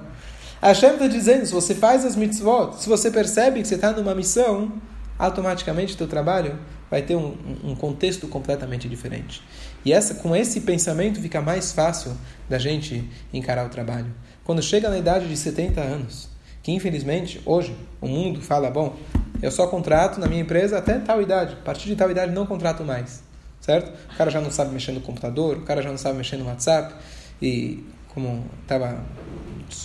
A 0.61 0.67
Hashem 0.67 0.91
está 0.91 1.07
dizendo, 1.07 1.43
se 1.43 1.51
você 1.51 1.73
faz 1.73 2.05
as 2.05 2.15
mitzvot, 2.15 2.79
se 2.79 2.87
você 2.87 3.09
percebe 3.09 3.63
que 3.63 3.67
você 3.67 3.73
está 3.73 3.91
numa 3.93 4.13
missão, 4.13 4.73
automaticamente 5.17 5.95
o 5.95 5.97
teu 5.97 6.07
trabalho 6.07 6.59
vai 6.89 7.01
ter 7.01 7.15
um, 7.15 7.35
um, 7.63 7.75
contexto 7.75 8.27
completamente 8.27 8.87
diferente. 8.87 9.41
E 9.85 9.93
essa, 9.93 10.15
com 10.15 10.35
esse 10.35 10.61
pensamento 10.61 11.19
fica 11.21 11.41
mais 11.41 11.71
fácil 11.71 12.15
da 12.49 12.57
gente 12.57 13.09
encarar 13.33 13.65
o 13.65 13.69
trabalho. 13.69 14.13
Quando 14.43 14.61
chega 14.61 14.89
na 14.89 14.97
idade 14.97 15.27
de 15.27 15.35
70 15.35 15.81
anos, 15.81 16.29
que 16.63 16.71
infelizmente 16.71 17.41
hoje 17.45 17.75
o 18.01 18.07
mundo 18.07 18.41
fala, 18.41 18.69
bom, 18.69 18.95
eu 19.41 19.51
só 19.51 19.67
contrato 19.67 20.19
na 20.19 20.27
minha 20.27 20.41
empresa 20.41 20.77
até 20.77 20.99
tal 20.99 21.21
idade, 21.21 21.53
a 21.53 21.63
partir 21.63 21.87
de 21.87 21.95
tal 21.95 22.09
idade 22.09 22.31
não 22.31 22.45
contrato 22.45 22.83
mais, 22.83 23.23
certo? 23.61 23.91
O 24.13 24.17
cara 24.17 24.31
já 24.31 24.41
não 24.41 24.51
sabe 24.51 24.73
mexer 24.73 24.91
no 24.91 25.01
computador, 25.01 25.57
o 25.57 25.61
cara 25.61 25.81
já 25.81 25.89
não 25.89 25.97
sabe 25.97 26.17
mexer 26.17 26.37
no 26.37 26.45
WhatsApp, 26.45 26.95
e 27.41 27.85
como 28.13 28.45
estava 28.63 29.01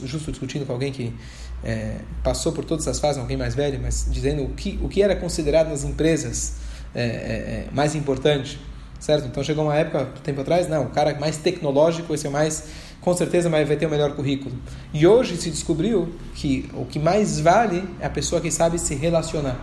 justo 0.04 0.30
discutindo 0.30 0.64
com 0.64 0.72
alguém 0.72 0.90
que 0.90 1.14
é, 1.62 1.98
passou 2.22 2.52
por 2.52 2.64
todas 2.64 2.86
essas 2.86 2.98
fases, 2.98 3.20
alguém 3.20 3.36
mais 3.36 3.54
velho, 3.54 3.78
mas 3.80 4.06
dizendo 4.10 4.42
o 4.44 4.48
que, 4.50 4.78
o 4.82 4.88
que 4.88 5.02
era 5.02 5.14
considerado 5.14 5.68
nas 5.68 5.84
empresas 5.84 6.54
é, 6.94 7.02
é, 7.02 7.06
é 7.06 7.68
mais 7.72 7.94
importante, 7.94 8.58
certo? 9.02 9.26
Então 9.26 9.42
chegou 9.42 9.64
uma 9.64 9.74
época, 9.74 10.08
tempo 10.22 10.40
atrás, 10.40 10.68
não, 10.68 10.84
o 10.84 10.90
cara 10.90 11.18
mais 11.18 11.36
tecnológico, 11.36 12.14
esse 12.14 12.28
é 12.28 12.30
mais, 12.30 12.68
com 13.00 13.12
certeza 13.12 13.50
vai 13.50 13.64
ter 13.64 13.84
o 13.84 13.90
melhor 13.90 14.14
currículo. 14.14 14.54
E 14.94 15.04
hoje 15.04 15.36
se 15.36 15.50
descobriu 15.50 16.14
que 16.36 16.70
o 16.72 16.84
que 16.84 17.00
mais 17.00 17.40
vale 17.40 17.84
é 17.98 18.06
a 18.06 18.10
pessoa 18.10 18.40
que 18.40 18.50
sabe 18.50 18.78
se 18.78 18.94
relacionar. 18.94 19.56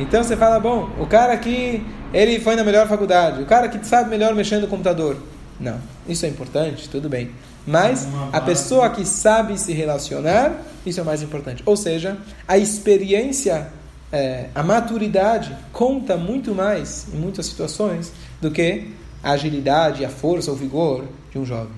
Então 0.00 0.24
você 0.24 0.34
fala, 0.34 0.58
bom, 0.58 0.88
o 0.98 1.06
cara 1.06 1.36
que 1.36 1.84
ele 2.14 2.40
foi 2.40 2.56
na 2.56 2.64
melhor 2.64 2.88
faculdade, 2.88 3.42
o 3.42 3.46
cara 3.46 3.68
que 3.68 3.86
sabe 3.86 4.08
melhor 4.08 4.34
mexer 4.34 4.58
no 4.60 4.66
computador. 4.66 5.18
Não, 5.60 5.78
isso 6.08 6.24
é 6.24 6.28
importante, 6.28 6.88
tudo 6.88 7.06
bem. 7.08 7.32
Mas 7.66 8.08
a 8.32 8.40
pessoa 8.40 8.88
que 8.88 9.04
sabe 9.04 9.60
se 9.60 9.74
relacionar, 9.74 10.62
isso 10.86 11.00
é 11.00 11.02
o 11.02 11.06
mais 11.06 11.22
importante. 11.22 11.62
Ou 11.66 11.76
seja, 11.76 12.16
a 12.46 12.56
experiência, 12.56 13.68
é, 14.12 14.48
a 14.54 14.62
maturidade 14.62 15.54
conta 15.72 16.16
muito 16.16 16.54
mais 16.54 17.06
em 17.12 17.16
muitas 17.16 17.46
situações 17.46 18.12
do 18.40 18.50
que 18.50 18.90
a 19.22 19.32
agilidade, 19.32 20.04
a 20.04 20.08
força, 20.08 20.50
o 20.50 20.54
vigor 20.54 21.04
de 21.30 21.38
um 21.38 21.44
jovem. 21.44 21.72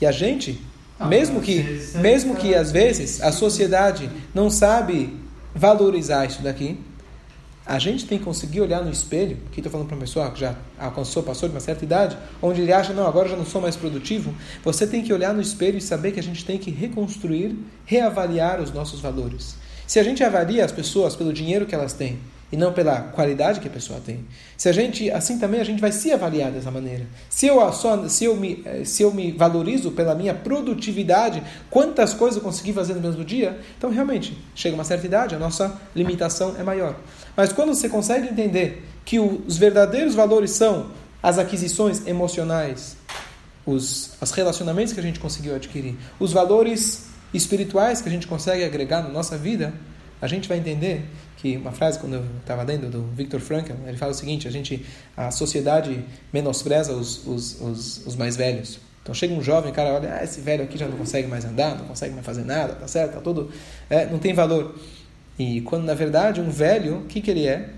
E 0.00 0.06
a 0.06 0.12
gente, 0.12 0.60
ah, 0.98 1.06
mesmo 1.06 1.40
que, 1.40 1.62
mesmo 1.96 2.36
que 2.36 2.54
às 2.54 2.72
vezes 2.72 3.20
a 3.22 3.30
sociedade 3.30 4.10
não 4.34 4.50
sabe 4.50 5.16
valorizar 5.54 6.26
isso 6.26 6.42
daqui, 6.42 6.78
a 7.68 7.78
gente 7.78 8.06
tem 8.06 8.18
que 8.18 8.24
conseguir 8.24 8.62
olhar 8.62 8.82
no 8.82 8.90
espelho, 8.90 9.36
que 9.52 9.60
estou 9.60 9.70
falando 9.70 9.88
para 9.88 9.96
uma 9.96 10.00
pessoa 10.00 10.30
que 10.30 10.40
já 10.40 10.56
alcançou, 10.78 11.22
passou 11.22 11.50
de 11.50 11.54
uma 11.54 11.60
certa 11.60 11.84
idade, 11.84 12.16
onde 12.40 12.62
ele 12.62 12.72
acha, 12.72 12.94
não, 12.94 13.06
agora 13.06 13.28
já 13.28 13.36
não 13.36 13.44
sou 13.44 13.60
mais 13.60 13.76
produtivo. 13.76 14.34
Você 14.64 14.86
tem 14.86 15.04
que 15.04 15.12
olhar 15.12 15.34
no 15.34 15.42
espelho 15.42 15.76
e 15.76 15.80
saber 15.80 16.12
que 16.12 16.18
a 16.18 16.22
gente 16.22 16.46
tem 16.46 16.56
que 16.56 16.70
reconstruir, 16.70 17.54
reavaliar 17.84 18.58
os 18.58 18.72
nossos 18.72 19.00
valores. 19.00 19.56
Se 19.88 19.98
a 19.98 20.02
gente 20.04 20.22
avalia 20.22 20.64
as 20.64 20.70
pessoas 20.70 21.16
pelo 21.16 21.32
dinheiro 21.32 21.66
que 21.66 21.74
elas 21.74 21.94
têm, 21.94 22.20
e 22.50 22.56
não 22.56 22.72
pela 22.72 23.00
qualidade 23.00 23.60
que 23.60 23.68
a 23.68 23.70
pessoa 23.70 24.00
tem. 24.00 24.24
Se 24.56 24.68
a 24.68 24.72
gente, 24.72 25.10
assim 25.10 25.38
também 25.38 25.60
a 25.60 25.64
gente 25.64 25.80
vai 25.80 25.92
se 25.92 26.10
avaliar 26.10 26.50
dessa 26.50 26.70
maneira. 26.70 27.06
Se 27.28 27.46
eu 27.46 27.72
só, 27.72 28.08
se 28.08 28.24
eu 28.24 28.36
me, 28.36 28.62
eh, 28.64 28.84
se 28.84 29.02
eu 29.02 29.12
me 29.12 29.32
valorizo 29.32 29.90
pela 29.90 30.14
minha 30.14 30.32
produtividade, 30.32 31.42
quantas 31.70 32.14
coisas 32.14 32.36
eu 32.36 32.42
consegui 32.42 32.72
fazer 32.72 32.94
no 32.94 33.00
mesmo 33.00 33.24
dia, 33.24 33.58
então 33.76 33.90
realmente 33.90 34.36
chega 34.54 34.74
uma 34.74 34.84
certa 34.84 35.06
idade, 35.06 35.34
a 35.34 35.38
nossa 35.38 35.78
limitação 35.94 36.54
é 36.58 36.62
maior. 36.62 36.96
Mas 37.36 37.52
quando 37.52 37.74
você 37.74 37.88
consegue 37.88 38.28
entender 38.28 38.82
que 39.04 39.18
os 39.18 39.56
verdadeiros 39.58 40.14
valores 40.14 40.52
são 40.52 40.90
as 41.22 41.38
aquisições 41.38 42.06
emocionais, 42.06 42.96
os, 43.66 44.16
os 44.20 44.30
relacionamentos 44.30 44.94
que 44.94 45.00
a 45.00 45.02
gente 45.02 45.20
conseguiu 45.20 45.54
adquirir, 45.54 45.96
os 46.18 46.32
valores 46.32 47.07
espirituais 47.32 48.00
que 48.00 48.08
a 48.08 48.12
gente 48.12 48.26
consegue 48.26 48.64
agregar 48.64 49.02
na 49.02 49.08
nossa 49.08 49.36
vida, 49.36 49.72
a 50.20 50.26
gente 50.26 50.48
vai 50.48 50.58
entender 50.58 51.04
que 51.36 51.56
uma 51.56 51.70
frase 51.70 51.98
quando 51.98 52.14
eu 52.14 52.24
estava 52.40 52.62
lendo 52.62 52.90
do 52.90 53.02
Viktor 53.14 53.40
Frankl, 53.40 53.72
ele 53.86 53.96
fala 53.96 54.12
o 54.12 54.14
seguinte: 54.14 54.48
a 54.48 54.50
gente, 54.50 54.84
a 55.16 55.30
sociedade 55.30 56.04
menospreza 56.32 56.92
os, 56.92 57.26
os, 57.26 57.60
os, 57.60 58.06
os 58.06 58.16
mais 58.16 58.36
velhos. 58.36 58.80
Então 59.02 59.14
chega 59.14 59.32
um 59.32 59.42
jovem, 59.42 59.72
cara, 59.72 59.94
olha, 59.94 60.16
ah, 60.16 60.24
esse 60.24 60.40
velho 60.40 60.64
aqui 60.64 60.76
já 60.76 60.86
não 60.86 60.98
consegue 60.98 61.28
mais 61.28 61.44
andar, 61.44 61.78
não 61.78 61.86
consegue 61.86 62.12
mais 62.12 62.26
fazer 62.26 62.44
nada, 62.44 62.74
tá 62.74 62.86
certo, 62.86 63.14
tá 63.14 63.20
todo, 63.20 63.50
é, 63.88 64.04
não 64.06 64.18
tem 64.18 64.34
valor. 64.34 64.74
E 65.38 65.60
quando 65.62 65.84
na 65.84 65.94
verdade 65.94 66.40
um 66.40 66.50
velho, 66.50 66.98
o 66.98 67.04
que 67.04 67.22
que 67.22 67.30
ele 67.30 67.46
é? 67.46 67.70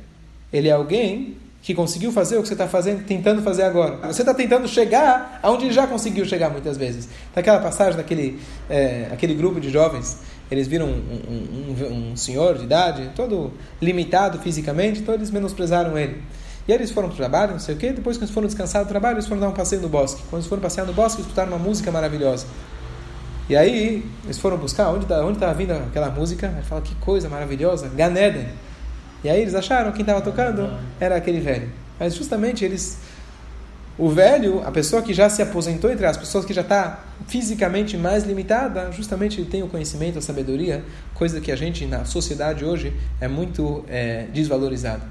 Ele 0.53 0.69
é 0.69 0.73
alguém 0.73 1.37
que 1.63 1.75
conseguiu 1.75 2.11
fazer 2.11 2.39
o 2.39 2.43
que 2.43 2.49
você 2.49 2.55
está 2.55 2.67
fazendo, 2.67 3.05
tentando 3.05 3.43
fazer 3.43 3.65
agora. 3.65 3.97
Você 4.07 4.23
está 4.23 4.33
tentando 4.33 4.67
chegar 4.67 5.39
aonde 5.43 5.67
ele 5.67 5.73
já 5.73 5.87
conseguiu 5.87 6.25
chegar 6.25 6.51
muitas 6.51 6.77
vezes. 6.77 7.09
Naquela 7.37 7.59
passagem 7.59 7.97
daquele 7.97 8.41
é, 8.69 9.09
aquele 9.13 9.35
grupo 9.35 9.61
de 9.61 9.69
jovens, 9.69 10.19
eles 10.51 10.67
viram 10.67 10.87
um, 10.87 10.91
um, 10.91 11.85
um, 11.85 12.13
um, 12.13 12.17
senhor 12.17 12.57
de 12.57 12.65
idade, 12.65 13.11
todo 13.15 13.53
limitado 13.81 14.39
fisicamente, 14.39 15.01
então 15.01 15.15
eles 15.15 15.31
menosprezaram 15.31 15.99
ele. 15.99 16.23
E 16.67 16.73
aí 16.73 16.79
eles 16.79 16.91
foram 16.91 17.09
para 17.09 17.15
o 17.15 17.17
trabalho, 17.17 17.53
não 17.53 17.59
sei 17.59 17.75
o 17.75 17.79
quê, 17.79 17.93
depois 17.93 18.17
que 18.17 18.25
eles 18.25 18.33
foram 18.33 18.47
descansar 18.47 18.85
do 18.85 18.89
trabalho, 18.89 19.17
eles 19.17 19.27
foram 19.27 19.41
dar 19.41 19.49
um 19.49 19.53
passeio 19.53 19.83
no 19.83 19.89
bosque. 19.89 20.23
Quando 20.31 20.41
eles 20.41 20.47
foram 20.47 20.63
passear 20.63 20.87
no 20.87 20.93
bosque, 20.93 21.21
escutaram 21.21 21.53
uma 21.53 21.59
música 21.59 21.91
maravilhosa. 21.91 22.47
E 23.49 23.57
aí 23.57 24.05
eles 24.25 24.39
foram 24.39 24.57
buscar 24.57 24.89
onde 24.91 25.05
estava 25.05 25.27
onde 25.27 25.39
vindo 25.57 25.73
aquela 25.73 26.09
música. 26.09 26.47
Ele 26.47 26.63
fala, 26.63 26.81
que 26.81 26.95
coisa 26.97 27.29
maravilhosa, 27.29 27.89
Ganeden. 27.89 28.47
E 29.23 29.29
aí 29.29 29.41
eles 29.41 29.55
acharam 29.55 29.91
que 29.91 29.99
quem 29.99 30.03
estava 30.03 30.21
tocando 30.21 30.79
era 30.99 31.17
aquele 31.17 31.41
velho. 31.41 31.69
Mas 31.99 32.15
justamente 32.15 32.65
eles. 32.65 32.99
O 33.99 34.09
velho, 34.09 34.63
a 34.67 34.71
pessoa 34.71 35.03
que 35.03 35.13
já 35.13 35.29
se 35.29 35.43
aposentou, 35.43 35.91
entre 35.91 36.07
as 36.07 36.17
pessoas 36.17 36.47
que 36.47 36.55
já 36.55 36.63
está 36.63 37.05
fisicamente 37.29 37.99
mais 37.99 38.25
limitada, 38.25 38.91
justamente 38.93 39.39
ele 39.39 39.51
tem 39.51 39.63
o 39.63 39.69
conhecimento, 39.69 40.19
a 40.19 40.23
sabedoria, 40.23 40.83
coisa 41.13 41.39
que 41.39 41.53
a 41.53 41.57
gente 41.57 41.85
na 41.85 42.07
sociedade 42.07 42.65
hoje 42.65 42.95
é 43.21 43.29
muito 43.29 43.85
é, 43.89 44.27
desvalorizada. 44.33 45.03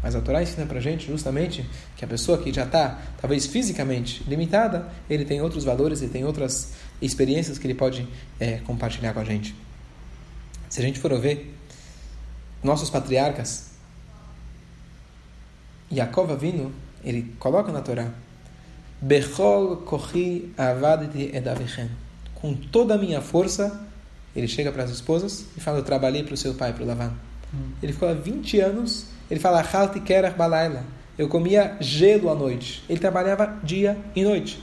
Mas 0.00 0.14
a 0.14 0.20
Torá 0.20 0.40
ensina 0.40 0.64
para 0.64 0.78
a 0.78 0.80
gente 0.80 1.08
justamente 1.08 1.68
que 1.96 2.04
a 2.04 2.08
pessoa 2.08 2.38
que 2.38 2.52
já 2.52 2.62
está, 2.62 3.00
talvez 3.20 3.46
fisicamente 3.46 4.22
limitada, 4.28 4.86
ele 5.10 5.24
tem 5.24 5.40
outros 5.40 5.64
valores, 5.64 6.00
ele 6.00 6.12
tem 6.12 6.24
outras 6.24 6.74
experiências 7.02 7.58
que 7.58 7.66
ele 7.66 7.74
pode 7.74 8.06
é, 8.38 8.58
compartilhar 8.58 9.12
com 9.12 9.18
a 9.18 9.24
gente. 9.24 9.56
Se 10.68 10.80
a 10.80 10.84
gente 10.84 11.00
for 11.00 11.12
ver 11.18 11.55
nossos 12.62 12.90
patriarcas, 12.90 13.70
Yaakov 15.92 16.32
Avinu, 16.32 16.72
ele 17.04 17.34
coloca 17.38 17.70
na 17.70 17.80
Torá, 17.80 18.10
Bechol 19.00 19.76
kochi 19.78 20.52
avaditi 20.56 21.30
edavichem. 21.36 21.90
Com 22.34 22.54
toda 22.54 22.94
a 22.94 22.98
minha 22.98 23.20
força, 23.20 23.86
ele 24.34 24.48
chega 24.48 24.72
para 24.72 24.84
as 24.84 24.90
esposas 24.90 25.46
e 25.56 25.60
fala, 25.60 25.78
eu 25.78 25.84
trabalhei 25.84 26.22
para 26.22 26.34
o 26.34 26.36
seu 26.36 26.54
pai, 26.54 26.72
para 26.72 26.82
o 26.82 26.86
Lavan. 26.86 27.12
Hum. 27.54 27.72
Ele 27.82 27.92
ficou 27.92 28.08
há 28.08 28.14
20 28.14 28.60
anos, 28.60 29.06
ele 29.30 29.38
fala, 29.38 29.60
Halti 29.60 30.00
kerach 30.00 30.36
balayla. 30.36 30.84
Eu 31.18 31.28
comia 31.28 31.76
gelo 31.80 32.30
à 32.30 32.34
noite. 32.34 32.84
Ele 32.88 32.98
trabalhava 32.98 33.58
dia 33.62 33.96
e 34.14 34.22
noite. 34.22 34.62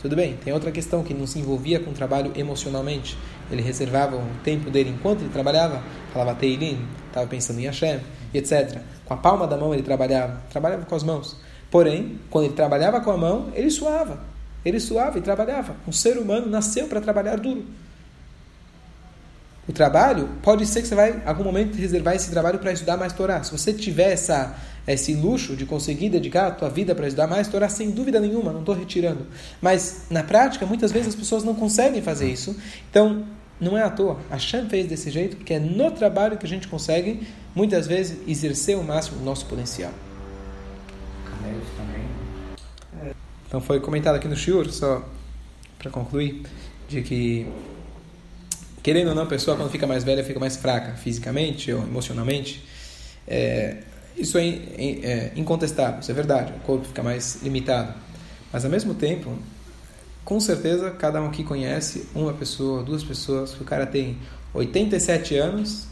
Tudo 0.00 0.16
bem, 0.16 0.36
tem 0.42 0.52
outra 0.52 0.70
questão 0.70 1.02
que 1.02 1.14
não 1.14 1.26
se 1.26 1.38
envolvia 1.38 1.80
com 1.80 1.90
o 1.90 1.94
trabalho 1.94 2.32
emocionalmente. 2.36 3.16
Ele 3.50 3.62
reservava 3.62 4.16
o 4.16 4.26
tempo 4.42 4.70
dele 4.70 4.90
enquanto 4.90 5.20
ele 5.20 5.30
trabalhava, 5.30 5.82
falava 6.12 6.34
Teilim, 6.38 6.86
estava 7.14 7.26
pensando 7.26 7.60
em 7.60 7.66
Hashem, 7.66 8.00
etc. 8.32 8.78
Com 9.04 9.14
a 9.14 9.16
palma 9.16 9.46
da 9.46 9.56
mão 9.56 9.72
ele 9.72 9.82
trabalhava, 9.82 10.42
trabalhava 10.50 10.84
com 10.84 10.94
as 10.94 11.02
mãos. 11.02 11.36
Porém, 11.70 12.18
quando 12.30 12.46
ele 12.46 12.54
trabalhava 12.54 13.00
com 13.00 13.10
a 13.10 13.16
mão, 13.16 13.50
ele 13.54 13.70
suava. 13.70 14.20
Ele 14.64 14.80
suava 14.80 15.18
e 15.18 15.22
trabalhava. 15.22 15.76
Um 15.86 15.92
ser 15.92 16.18
humano 16.18 16.48
nasceu 16.48 16.88
para 16.88 17.00
trabalhar 17.00 17.36
duro. 17.36 17.64
O 19.66 19.72
trabalho, 19.72 20.28
pode 20.42 20.66
ser 20.66 20.82
que 20.82 20.88
você 20.88 20.94
vai, 20.94 21.10
em 21.12 21.22
algum 21.26 21.44
momento, 21.44 21.74
reservar 21.76 22.14
esse 22.14 22.30
trabalho 22.30 22.58
para 22.58 22.72
estudar 22.72 22.96
mais 22.96 23.12
Torá. 23.12 23.42
Se 23.42 23.50
você 23.50 23.72
tiver 23.72 24.12
essa, 24.12 24.54
esse 24.86 25.14
luxo 25.14 25.56
de 25.56 25.64
conseguir 25.64 26.10
dedicar 26.10 26.48
a 26.48 26.50
tua 26.50 26.68
vida 26.68 26.94
para 26.94 27.06
estudar 27.06 27.26
mais 27.26 27.48
Torá, 27.48 27.68
sem 27.68 27.90
dúvida 27.90 28.20
nenhuma, 28.20 28.52
não 28.52 28.60
estou 28.60 28.74
retirando. 28.74 29.26
Mas, 29.62 30.02
na 30.10 30.22
prática, 30.22 30.66
muitas 30.66 30.92
vezes 30.92 31.08
as 31.08 31.14
pessoas 31.14 31.44
não 31.44 31.54
conseguem 31.54 32.02
fazer 32.02 32.30
isso. 32.30 32.54
Então, 32.90 33.24
não 33.60 33.76
é 33.76 33.82
à 33.82 33.90
toa. 33.90 34.18
A 34.30 34.38
Shem 34.38 34.68
fez 34.68 34.86
desse 34.86 35.10
jeito, 35.10 35.36
porque 35.36 35.54
é 35.54 35.58
no 35.58 35.90
trabalho 35.90 36.36
que 36.36 36.46
a 36.46 36.48
gente 36.48 36.68
consegue, 36.68 37.26
muitas 37.54 37.86
vezes, 37.86 38.18
exercer 38.26 38.76
o 38.76 38.82
máximo 38.82 39.18
do 39.18 39.24
nosso 39.24 39.46
potencial. 39.46 39.92
Então, 43.46 43.60
foi 43.60 43.78
comentado 43.80 44.16
aqui 44.16 44.26
no 44.26 44.36
Shiur, 44.36 44.70
só 44.70 45.06
para 45.78 45.90
concluir, 45.90 46.42
de 46.88 47.02
que 47.02 47.46
querendo 48.84 49.08
ou 49.08 49.14
não, 49.14 49.22
a 49.22 49.26
pessoa 49.26 49.56
quando 49.56 49.70
fica 49.70 49.86
mais 49.86 50.04
velha 50.04 50.22
fica 50.22 50.38
mais 50.38 50.56
fraca 50.56 50.92
fisicamente 50.92 51.72
ou 51.72 51.82
emocionalmente. 51.82 52.62
É, 53.26 53.78
isso 54.16 54.36
é, 54.36 54.46
é, 54.46 55.32
incontestável, 55.34 56.00
isso 56.00 56.10
é 56.10 56.14
verdade. 56.14 56.52
O 56.52 56.60
corpo 56.60 56.84
fica 56.84 57.02
mais 57.02 57.42
limitado. 57.42 57.94
Mas 58.52 58.64
ao 58.64 58.70
mesmo 58.70 58.94
tempo, 58.94 59.36
com 60.24 60.40
certeza, 60.40 60.90
cada 60.90 61.20
um 61.20 61.26
aqui 61.26 61.44
conhece 61.44 62.08
uma 62.14 62.32
pessoa, 62.32 62.82
duas 62.82 63.04
pessoas, 63.04 63.52
que 63.52 63.62
o 63.62 63.64
cara 63.64 63.86
tem 63.86 64.18
87 64.54 65.36
anos, 65.36 65.86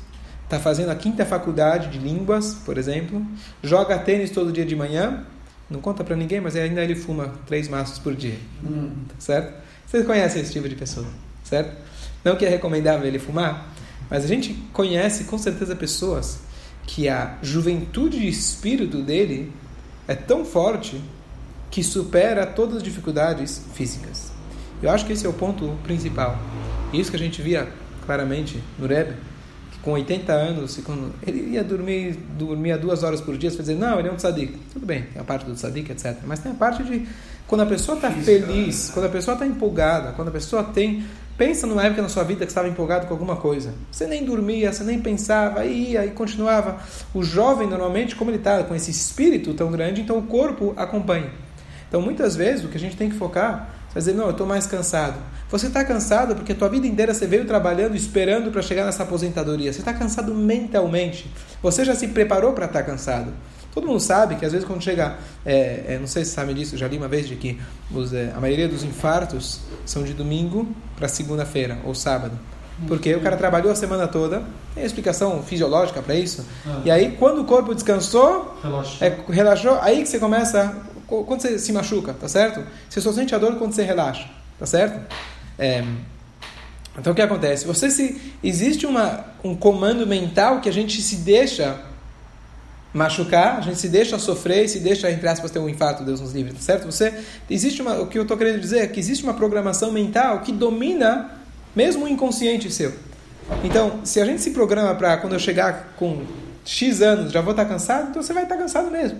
está 0.44 0.58
fazendo 0.58 0.90
a 0.90 0.94
quinta 0.94 1.24
faculdade 1.26 1.90
de 1.90 1.98
línguas, 1.98 2.54
por 2.64 2.78
exemplo, 2.78 3.24
joga 3.62 3.98
tênis 3.98 4.30
todo 4.30 4.52
dia 4.52 4.64
de 4.64 4.74
manhã, 4.74 5.24
não 5.68 5.80
conta 5.80 6.02
para 6.04 6.16
ninguém, 6.16 6.40
mas 6.40 6.56
ainda 6.56 6.82
ele 6.82 6.94
fuma 6.94 7.34
três 7.46 7.68
maços 7.68 7.98
por 7.98 8.14
dia, 8.14 8.38
hum. 8.64 8.92
certo? 9.18 9.54
Vocês 9.86 10.06
conhecem 10.06 10.40
esse 10.40 10.52
tipo 10.52 10.68
de 10.68 10.76
pessoa, 10.76 11.06
certo? 11.44 11.76
Não 12.24 12.36
que 12.36 12.44
é 12.44 12.48
recomendável 12.48 13.06
ele 13.06 13.18
fumar, 13.18 13.72
mas 14.08 14.24
a 14.24 14.28
gente 14.28 14.54
conhece 14.72 15.24
com 15.24 15.36
certeza 15.36 15.74
pessoas 15.76 16.40
que 16.86 17.08
a 17.08 17.38
juventude 17.42 18.18
de 18.18 18.28
espírito 18.28 19.02
dele 19.02 19.52
é 20.06 20.14
tão 20.14 20.44
forte 20.44 21.00
que 21.72 21.82
supera 21.82 22.46
todas 22.46 22.76
as 22.76 22.82
dificuldades 22.82 23.62
físicas. 23.72 24.30
Eu 24.82 24.90
acho 24.90 25.06
que 25.06 25.14
esse 25.14 25.24
é 25.24 25.28
o 25.28 25.32
ponto 25.32 25.74
principal. 25.82 26.38
Isso 26.92 27.10
que 27.10 27.16
a 27.16 27.18
gente 27.18 27.40
via 27.40 27.66
claramente 28.04 28.62
no 28.78 28.86
Rebbe, 28.86 29.14
que 29.72 29.78
com 29.78 29.92
80 29.92 30.32
anos, 30.32 30.78
ele 31.26 31.54
ia 31.54 31.64
dormir, 31.64 32.18
dormia 32.38 32.76
duas 32.76 33.02
horas 33.02 33.22
por 33.22 33.38
dia, 33.38 33.50
você 33.50 33.56
vai 33.56 33.66
dizer, 33.66 33.78
não, 33.78 33.98
ele 33.98 34.08
é 34.08 34.12
um 34.12 34.16
tzadik. 34.16 34.58
Tudo 34.70 34.84
bem, 34.84 35.04
tem 35.04 35.22
a 35.22 35.24
parte 35.24 35.46
do 35.46 35.54
tzadik, 35.54 35.90
etc. 35.90 36.18
Mas 36.26 36.40
tem 36.40 36.52
a 36.52 36.54
parte 36.54 36.82
de 36.84 37.08
quando 37.46 37.62
a 37.62 37.66
pessoa 37.66 37.96
está 37.96 38.10
feliz, 38.10 38.90
quando 38.92 39.06
a 39.06 39.08
pessoa 39.08 39.32
está 39.34 39.46
empolgada, 39.46 40.12
quando 40.12 40.28
a 40.28 40.32
pessoa 40.32 40.62
tem 40.62 41.02
Pensa 41.36 41.66
numa 41.66 41.82
época 41.82 42.02
na 42.02 42.10
sua 42.10 42.24
vida 42.24 42.44
que 42.44 42.50
estava 42.50 42.68
empolgado 42.68 43.06
com 43.06 43.14
alguma 43.14 43.36
coisa. 43.36 43.72
Você 43.90 44.06
nem 44.06 44.22
dormia, 44.22 44.70
você 44.70 44.84
nem 44.84 45.00
pensava, 45.00 45.64
ia 45.64 46.04
e 46.04 46.10
continuava. 46.10 46.78
O 47.14 47.24
jovem, 47.24 47.66
normalmente, 47.66 48.14
como 48.14 48.30
ele 48.30 48.36
está 48.36 48.62
com 48.62 48.74
esse 48.74 48.90
espírito 48.90 49.54
tão 49.54 49.72
grande, 49.72 50.02
então 50.02 50.18
o 50.18 50.22
corpo 50.22 50.74
acompanha. 50.76 51.30
Então, 51.92 52.00
muitas 52.00 52.34
vezes, 52.34 52.64
o 52.64 52.68
que 52.68 52.78
a 52.78 52.80
gente 52.80 52.96
tem 52.96 53.10
que 53.10 53.16
focar 53.16 53.68
é 53.94 53.98
dizer, 53.98 54.14
não, 54.14 54.24
eu 54.24 54.30
estou 54.30 54.46
mais 54.46 54.66
cansado. 54.66 55.16
Você 55.50 55.66
está 55.66 55.84
cansado 55.84 56.34
porque 56.34 56.52
a 56.52 56.54
tua 56.54 56.70
vida 56.70 56.86
inteira 56.86 57.12
você 57.12 57.26
veio 57.26 57.44
trabalhando, 57.44 57.94
esperando 57.94 58.50
para 58.50 58.62
chegar 58.62 58.86
nessa 58.86 59.02
aposentadoria. 59.02 59.70
Você 59.70 59.80
está 59.80 59.92
cansado 59.92 60.34
mentalmente. 60.34 61.30
Você 61.62 61.84
já 61.84 61.94
se 61.94 62.08
preparou 62.08 62.54
para 62.54 62.64
estar 62.64 62.78
tá 62.78 62.86
cansado. 62.86 63.34
Todo 63.74 63.86
mundo 63.86 64.00
sabe 64.00 64.36
que 64.36 64.46
às 64.46 64.52
vezes 64.52 64.66
quando 64.66 64.82
chega, 64.82 65.18
é, 65.44 65.84
é, 65.88 65.98
não 66.00 66.06
sei 66.06 66.24
se 66.24 66.30
sabe 66.30 66.54
disso, 66.54 66.78
já 66.78 66.88
li 66.88 66.96
uma 66.96 67.08
vez 67.08 67.28
de 67.28 67.36
que 67.36 67.60
os, 67.94 68.14
é, 68.14 68.32
a 68.34 68.40
maioria 68.40 68.66
dos 68.66 68.82
infartos 68.82 69.60
são 69.84 70.02
de 70.02 70.14
domingo 70.14 70.66
para 70.96 71.08
segunda-feira 71.08 71.76
ou 71.84 71.94
sábado. 71.94 72.38
Porque 72.88 73.14
o 73.14 73.20
cara 73.20 73.36
trabalhou 73.36 73.70
a 73.70 73.74
semana 73.74 74.08
toda, 74.08 74.42
tem 74.74 74.82
explicação 74.82 75.42
fisiológica 75.42 76.00
para 76.00 76.14
isso. 76.14 76.44
Ah. 76.66 76.80
E 76.86 76.90
aí, 76.90 77.16
quando 77.18 77.42
o 77.42 77.44
corpo 77.44 77.74
descansou, 77.74 78.58
relaxou. 78.62 79.06
É, 79.06 79.18
relaxou, 79.28 79.78
aí 79.82 80.02
que 80.02 80.08
você 80.08 80.18
começa. 80.18 80.74
Quando 81.26 81.40
você 81.40 81.58
se 81.58 81.72
machuca, 81.72 82.14
tá 82.14 82.28
certo? 82.28 82.64
Você 82.88 83.00
só 83.00 83.12
sente 83.12 83.34
a 83.34 83.38
dor 83.38 83.56
quando 83.56 83.72
você 83.72 83.82
relaxa, 83.82 84.28
tá 84.58 84.66
certo? 84.66 85.00
É, 85.58 85.84
então 86.98 87.12
o 87.12 87.16
que 87.16 87.22
acontece? 87.22 87.66
Você 87.66 87.90
se 87.90 88.20
existe 88.42 88.86
uma, 88.86 89.24
um 89.42 89.54
comando 89.54 90.06
mental 90.06 90.60
que 90.60 90.68
a 90.68 90.72
gente 90.72 91.00
se 91.00 91.16
deixa 91.16 91.80
machucar, 92.92 93.58
a 93.58 93.60
gente 93.62 93.78
se 93.78 93.88
deixa 93.88 94.18
sofrer 94.18 94.68
se 94.68 94.78
deixa, 94.78 95.10
entre 95.10 95.26
aspas, 95.26 95.50
ter 95.50 95.58
um 95.58 95.68
infarto, 95.68 96.04
Deus 96.04 96.20
nos 96.20 96.32
livre, 96.32 96.52
tá 96.52 96.60
certo? 96.60 96.84
Você, 96.84 97.14
existe 97.48 97.80
uma, 97.80 98.00
o 98.00 98.06
que 98.06 98.18
eu 98.18 98.22
estou 98.22 98.36
querendo 98.36 98.60
dizer 98.60 98.80
é 98.80 98.86
que 98.86 99.00
existe 99.00 99.24
uma 99.24 99.34
programação 99.34 99.90
mental 99.90 100.40
que 100.40 100.52
domina 100.52 101.30
mesmo 101.74 102.04
o 102.04 102.08
inconsciente 102.08 102.70
seu. 102.70 102.92
Então, 103.64 104.00
se 104.04 104.20
a 104.20 104.24
gente 104.24 104.42
se 104.42 104.50
programa 104.50 104.94
para 104.94 105.16
quando 105.16 105.32
eu 105.32 105.38
chegar 105.38 105.94
com 105.96 106.24
X 106.64 107.00
anos 107.00 107.32
já 107.32 107.40
vou 107.40 107.52
estar 107.52 107.64
tá 107.64 107.70
cansado, 107.70 108.10
então 108.10 108.22
você 108.22 108.32
vai 108.32 108.42
estar 108.44 108.56
tá 108.56 108.62
cansado 108.62 108.90
mesmo. 108.90 109.18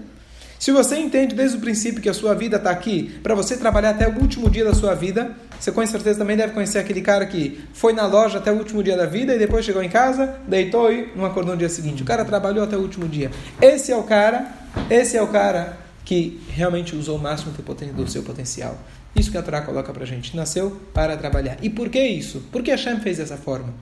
Se 0.63 0.71
você 0.71 0.97
entende 0.97 1.35
desde 1.35 1.57
o 1.57 1.61
princípio 1.61 2.01
que 2.01 2.09
a 2.09 2.15
sua 2.15 2.37
vida 2.37 2.57
está 2.57 2.71
aqui 2.71 3.19
para 3.21 3.35
você 3.35 3.57
trabalhar 3.57 3.91
até 3.91 4.07
o 4.07 4.17
último 4.21 4.49
dia 4.49 4.65
da 4.65 4.73
sua 4.73 4.95
vida, 4.95 5.35
você 5.59 5.73
com 5.73 5.85
certeza 5.85 6.21
também 6.21 6.37
deve 6.37 6.53
conhecer 6.53 6.79
aquele 6.79 7.01
cara 7.01 7.27
que 7.27 7.61
foi 7.73 7.93
na 7.93 8.07
loja 8.07 8.39
até 8.39 8.53
o 8.53 8.59
último 8.59 8.81
dia 8.81 8.97
da 8.97 9.05
vida 9.05 9.35
e 9.35 9.41
depois 9.41 9.65
chegou 9.65 9.83
em 9.83 9.89
casa, 9.89 10.37
deitou 10.47 10.93
e 10.93 11.11
não 11.17 11.25
acordou 11.25 11.55
no 11.55 11.59
dia 11.59 11.69
seguinte. 11.69 12.05
O 12.05 12.07
cara 12.07 12.25
trabalhou 12.25 12.63
até 12.63 12.77
o 12.77 12.81
último 12.81 13.09
dia. 13.09 13.33
Esse 13.61 13.91
é 13.91 13.97
o 13.97 14.05
cara, 14.05 14.53
esse 14.89 15.17
é 15.17 15.21
o 15.21 15.27
cara 15.27 15.79
que 16.05 16.41
realmente 16.49 16.95
usou 16.95 17.19
o 17.19 17.21
máximo 17.21 17.53
do 17.97 18.09
seu 18.09 18.23
potencial. 18.23 18.79
Isso 19.17 19.33
que 19.33 19.39
a 19.39 19.43
Torá 19.43 19.63
coloca 19.63 19.93
para 19.93 20.07
gente. 20.07 20.37
Nasceu 20.37 20.81
para 20.95 21.17
trabalhar. 21.17 21.57
E 21.61 21.69
por 21.69 21.89
que 21.89 22.01
isso? 22.01 22.41
Por 22.53 22.63
que 22.63 22.71
Hashem 22.71 23.01
fez 23.01 23.19
dessa 23.19 23.37
forma? 23.37 23.75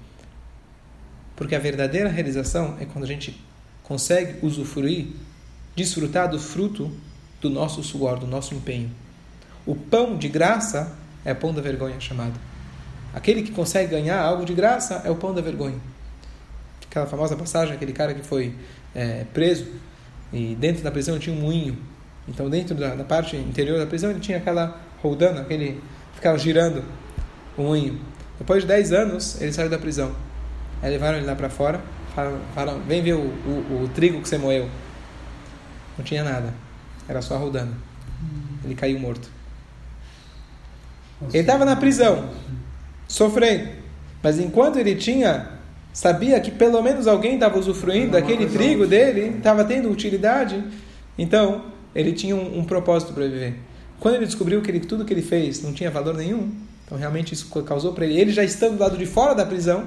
Porque 1.37 1.55
a 1.55 1.59
verdadeira 1.59 2.09
realização 2.09 2.79
é 2.81 2.87
quando 2.87 3.05
a 3.05 3.07
gente 3.07 3.39
consegue 3.83 4.39
usufruir, 4.41 5.09
desfrutar 5.75 6.29
do 6.29 6.39
fruto 6.39 6.91
do 7.41 7.49
nosso 7.49 7.83
suor, 7.83 8.19
do 8.19 8.27
nosso 8.27 8.55
empenho. 8.55 8.91
O 9.67 9.75
pão 9.75 10.17
de 10.17 10.29
graça 10.29 10.97
é 11.25 11.35
pão 11.35 11.53
da 11.53 11.63
vergonha 11.63 11.99
chamado. 12.01 12.39
Aquele 13.13 13.43
que 13.43 13.51
consegue 13.51 13.91
ganhar 13.91 14.21
algo 14.21 14.45
de 14.45 14.55
graça 14.55 15.03
é 15.05 15.11
o 15.11 15.17
pão 15.17 15.35
da 15.35 15.41
vergonha. 15.41 15.79
Aquela 16.89 17.07
famosa 17.07 17.37
passagem, 17.37 17.75
aquele 17.75 17.93
cara 17.93 18.15
que 18.15 18.23
foi 18.23 18.55
é, 18.95 19.25
preso 19.33 19.67
e 20.33 20.55
dentro 20.55 20.83
da 20.83 20.91
prisão 20.91 21.19
tinha 21.19 21.35
um 21.35 21.41
moinho. 21.41 21.77
Então, 22.29 22.49
dentro 22.49 22.75
da, 22.75 22.95
da, 22.95 23.05
parte 23.05 23.37
interior 23.37 23.79
da 23.79 23.87
prisão, 23.87 24.11
ele 24.11 24.21
tinha 24.21 24.39
aquela 24.39 24.81
rodando, 25.03 25.41
aquele 25.41 25.81
ficava 26.15 26.39
girando 26.39 26.85
o 27.57 27.63
moinho. 27.63 27.99
Depois 28.39 28.63
de 28.63 28.69
10 28.69 28.93
anos, 28.93 29.41
ele 29.41 29.53
saiu 29.53 29.69
da 29.69 29.79
prisão. 29.79 30.15
Aí 30.83 30.91
levaram 30.91 31.19
ele 31.19 31.27
lá 31.27 31.35
para 31.35 31.51
fora, 31.51 31.81
falaram, 32.15 32.39
falaram, 32.55 32.81
vem 32.81 33.03
ver 33.03 33.15
o, 33.15 33.19
o, 33.21 33.83
o, 33.85 33.91
trigo 33.95 34.21
que 34.21 34.29
você 34.29 34.39
moeu. 34.39 34.69
Não 36.01 36.05
tinha 36.05 36.25
nada, 36.25 36.55
era 37.07 37.21
só 37.21 37.37
rodando. 37.37 37.75
Ele 38.65 38.75
caiu 38.75 38.99
morto. 38.99 39.29
Ele 41.29 41.41
estava 41.41 41.67
na 41.67 41.77
prisão, 41.77 42.31
sofrendo. 43.07 43.69
Mas 44.23 44.39
enquanto 44.39 44.79
ele 44.79 44.95
tinha, 44.95 45.59
sabia 45.93 46.41
que 46.41 46.51
pelo 46.51 46.81
menos 46.81 47.07
alguém 47.07 47.35
estava 47.35 47.59
usufruindo 47.59 48.13
daquele 48.13 48.47
trigo 48.47 48.87
dele, 48.87 49.37
estava 49.37 49.63
tendo 49.63 49.91
utilidade, 49.91 50.65
então 51.19 51.67
ele 51.95 52.15
tinha 52.15 52.35
um, 52.35 52.61
um 52.61 52.65
propósito 52.65 53.13
para 53.13 53.25
viver. 53.27 53.57
Quando 53.99 54.15
ele 54.15 54.25
descobriu 54.25 54.63
que 54.63 54.71
ele, 54.71 54.81
tudo 54.81 55.05
que 55.05 55.13
ele 55.13 55.21
fez 55.21 55.63
não 55.63 55.75
tinha 55.75 55.91
valor 55.91 56.17
nenhum, 56.17 56.51
então 56.87 56.97
realmente 56.97 57.35
isso 57.35 57.47
causou 57.63 57.93
para 57.93 58.07
ele, 58.07 58.19
ele 58.19 58.33
já 58.33 58.43
estando 58.43 58.79
do 58.79 58.81
lado 58.81 58.97
de 58.97 59.05
fora 59.05 59.35
da 59.35 59.45
prisão, 59.45 59.87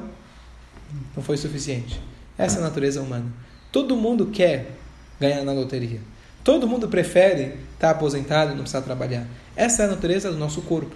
não 1.15 1.23
foi 1.23 1.38
suficiente. 1.38 1.99
Essa 2.38 2.58
é 2.58 2.62
a 2.62 2.65
natureza 2.65 3.02
humana. 3.02 3.26
Todo 3.71 3.95
mundo 3.95 4.28
quer 4.28 4.83
ganhar 5.23 5.43
na 5.43 5.53
loteria. 5.53 6.01
Todo 6.43 6.67
mundo 6.67 6.89
prefere 6.89 7.55
estar 7.73 7.91
aposentado 7.91 8.51
e 8.51 8.55
não 8.55 8.62
precisar 8.62 8.81
trabalhar. 8.81 9.25
Essa 9.55 9.83
é 9.83 9.86
a 9.86 9.89
natureza 9.89 10.29
do 10.29 10.38
nosso 10.38 10.62
corpo 10.63 10.95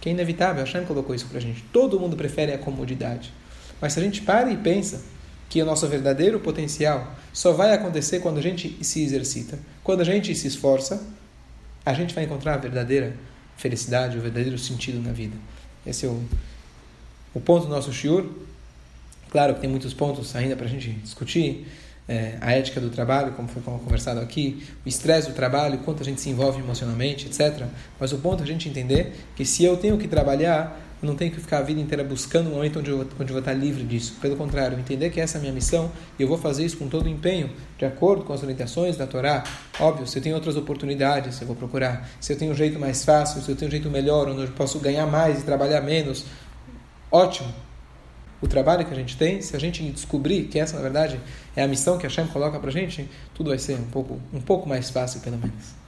que 0.00 0.08
é 0.08 0.12
inevitável. 0.12 0.62
A 0.62 0.64
Hashem 0.64 0.84
colocou 0.86 1.14
isso 1.14 1.26
para 1.26 1.38
a 1.38 1.40
gente. 1.40 1.62
Todo 1.72 2.00
mundo 2.00 2.16
prefere 2.16 2.52
a 2.52 2.58
comodidade. 2.58 3.32
Mas 3.80 3.92
se 3.92 4.00
a 4.00 4.02
gente 4.02 4.22
para 4.22 4.50
e 4.50 4.56
pensa 4.56 5.02
que 5.50 5.60
o 5.60 5.66
nosso 5.66 5.86
verdadeiro 5.86 6.40
potencial 6.40 7.14
só 7.32 7.52
vai 7.52 7.74
acontecer 7.74 8.20
quando 8.20 8.38
a 8.38 8.42
gente 8.42 8.82
se 8.82 9.02
exercita, 9.02 9.58
quando 9.84 10.00
a 10.00 10.04
gente 10.04 10.34
se 10.34 10.46
esforça, 10.46 11.02
a 11.84 11.92
gente 11.92 12.14
vai 12.14 12.24
encontrar 12.24 12.54
a 12.54 12.56
verdadeira 12.56 13.14
felicidade, 13.56 14.16
o 14.16 14.20
verdadeiro 14.20 14.58
sentido 14.58 15.00
na 15.00 15.12
vida. 15.12 15.36
Esse 15.84 16.06
é 16.06 16.08
o, 16.08 16.22
o 17.34 17.40
ponto 17.40 17.66
do 17.66 17.72
nosso 17.72 17.92
shiur. 17.92 18.24
Claro 19.30 19.54
que 19.54 19.60
tem 19.60 19.68
muitos 19.68 19.92
pontos 19.92 20.34
ainda 20.34 20.56
para 20.56 20.66
a 20.66 20.68
gente 20.68 20.90
discutir, 20.92 21.66
é, 22.10 22.36
a 22.40 22.52
ética 22.52 22.80
do 22.80 22.90
trabalho, 22.90 23.30
como 23.34 23.46
foi 23.46 23.62
conversado 23.62 24.18
aqui, 24.18 24.66
o 24.84 24.88
estresse 24.88 25.28
do 25.28 25.34
trabalho, 25.34 25.78
quanto 25.78 26.02
a 26.02 26.04
gente 26.04 26.20
se 26.20 26.28
envolve 26.28 26.60
emocionalmente, 26.60 27.28
etc. 27.28 27.66
Mas 28.00 28.12
o 28.12 28.18
ponto 28.18 28.40
é 28.40 28.42
a 28.42 28.46
gente 28.46 28.68
entender 28.68 29.12
que 29.36 29.44
se 29.44 29.62
eu 29.62 29.76
tenho 29.76 29.96
que 29.96 30.08
trabalhar, 30.08 30.76
eu 31.00 31.06
não 31.06 31.14
tenho 31.14 31.30
que 31.30 31.40
ficar 31.40 31.58
a 31.58 31.62
vida 31.62 31.80
inteira 31.80 32.02
buscando 32.02 32.50
um 32.50 32.54
momento 32.54 32.80
onde 32.80 32.90
eu, 32.90 32.98
onde 32.98 33.22
eu 33.22 33.28
vou 33.28 33.38
estar 33.38 33.52
livre 33.52 33.84
disso. 33.84 34.16
Pelo 34.20 34.34
contrário, 34.34 34.76
entender 34.76 35.10
que 35.10 35.20
essa 35.20 35.36
é 35.36 35.38
a 35.38 35.40
minha 35.40 35.52
missão 35.52 35.92
e 36.18 36.22
eu 36.22 36.26
vou 36.26 36.36
fazer 36.36 36.64
isso 36.64 36.76
com 36.78 36.88
todo 36.88 37.06
o 37.06 37.08
empenho, 37.08 37.48
de 37.78 37.84
acordo 37.84 38.24
com 38.24 38.32
as 38.32 38.42
orientações 38.42 38.96
da 38.96 39.06
Torá. 39.06 39.44
Óbvio, 39.78 40.04
se 40.04 40.18
eu 40.18 40.22
tenho 40.22 40.34
outras 40.34 40.56
oportunidades, 40.56 41.40
eu 41.40 41.46
vou 41.46 41.54
procurar. 41.54 42.10
Se 42.20 42.32
eu 42.32 42.36
tenho 42.36 42.50
um 42.50 42.56
jeito 42.56 42.76
mais 42.76 43.04
fácil, 43.04 43.40
se 43.40 43.48
eu 43.48 43.54
tenho 43.54 43.68
um 43.68 43.72
jeito 43.72 43.88
melhor, 43.88 44.28
onde 44.28 44.42
eu 44.42 44.48
posso 44.48 44.80
ganhar 44.80 45.06
mais 45.06 45.38
e 45.38 45.44
trabalhar 45.44 45.80
menos, 45.80 46.24
ótimo 47.12 47.69
o 48.40 48.48
trabalho 48.48 48.84
que 48.84 48.92
a 48.92 48.96
gente 48.96 49.16
tem, 49.16 49.42
se 49.42 49.54
a 49.54 49.60
gente 49.60 49.82
descobrir 49.90 50.44
que 50.44 50.58
essa, 50.58 50.76
na 50.76 50.82
verdade, 50.82 51.20
é 51.54 51.62
a 51.62 51.68
missão 51.68 51.98
que 51.98 52.06
a 52.06 52.08
Hashem 52.08 52.26
coloca 52.28 52.58
para 52.58 52.68
a 52.68 52.72
gente, 52.72 53.08
tudo 53.34 53.50
vai 53.50 53.58
ser 53.58 53.74
um 53.74 53.84
pouco, 53.84 54.20
um 54.32 54.40
pouco 54.40 54.68
mais 54.68 54.90
fácil, 54.90 55.20
pelo 55.20 55.38
menos. 55.38 55.79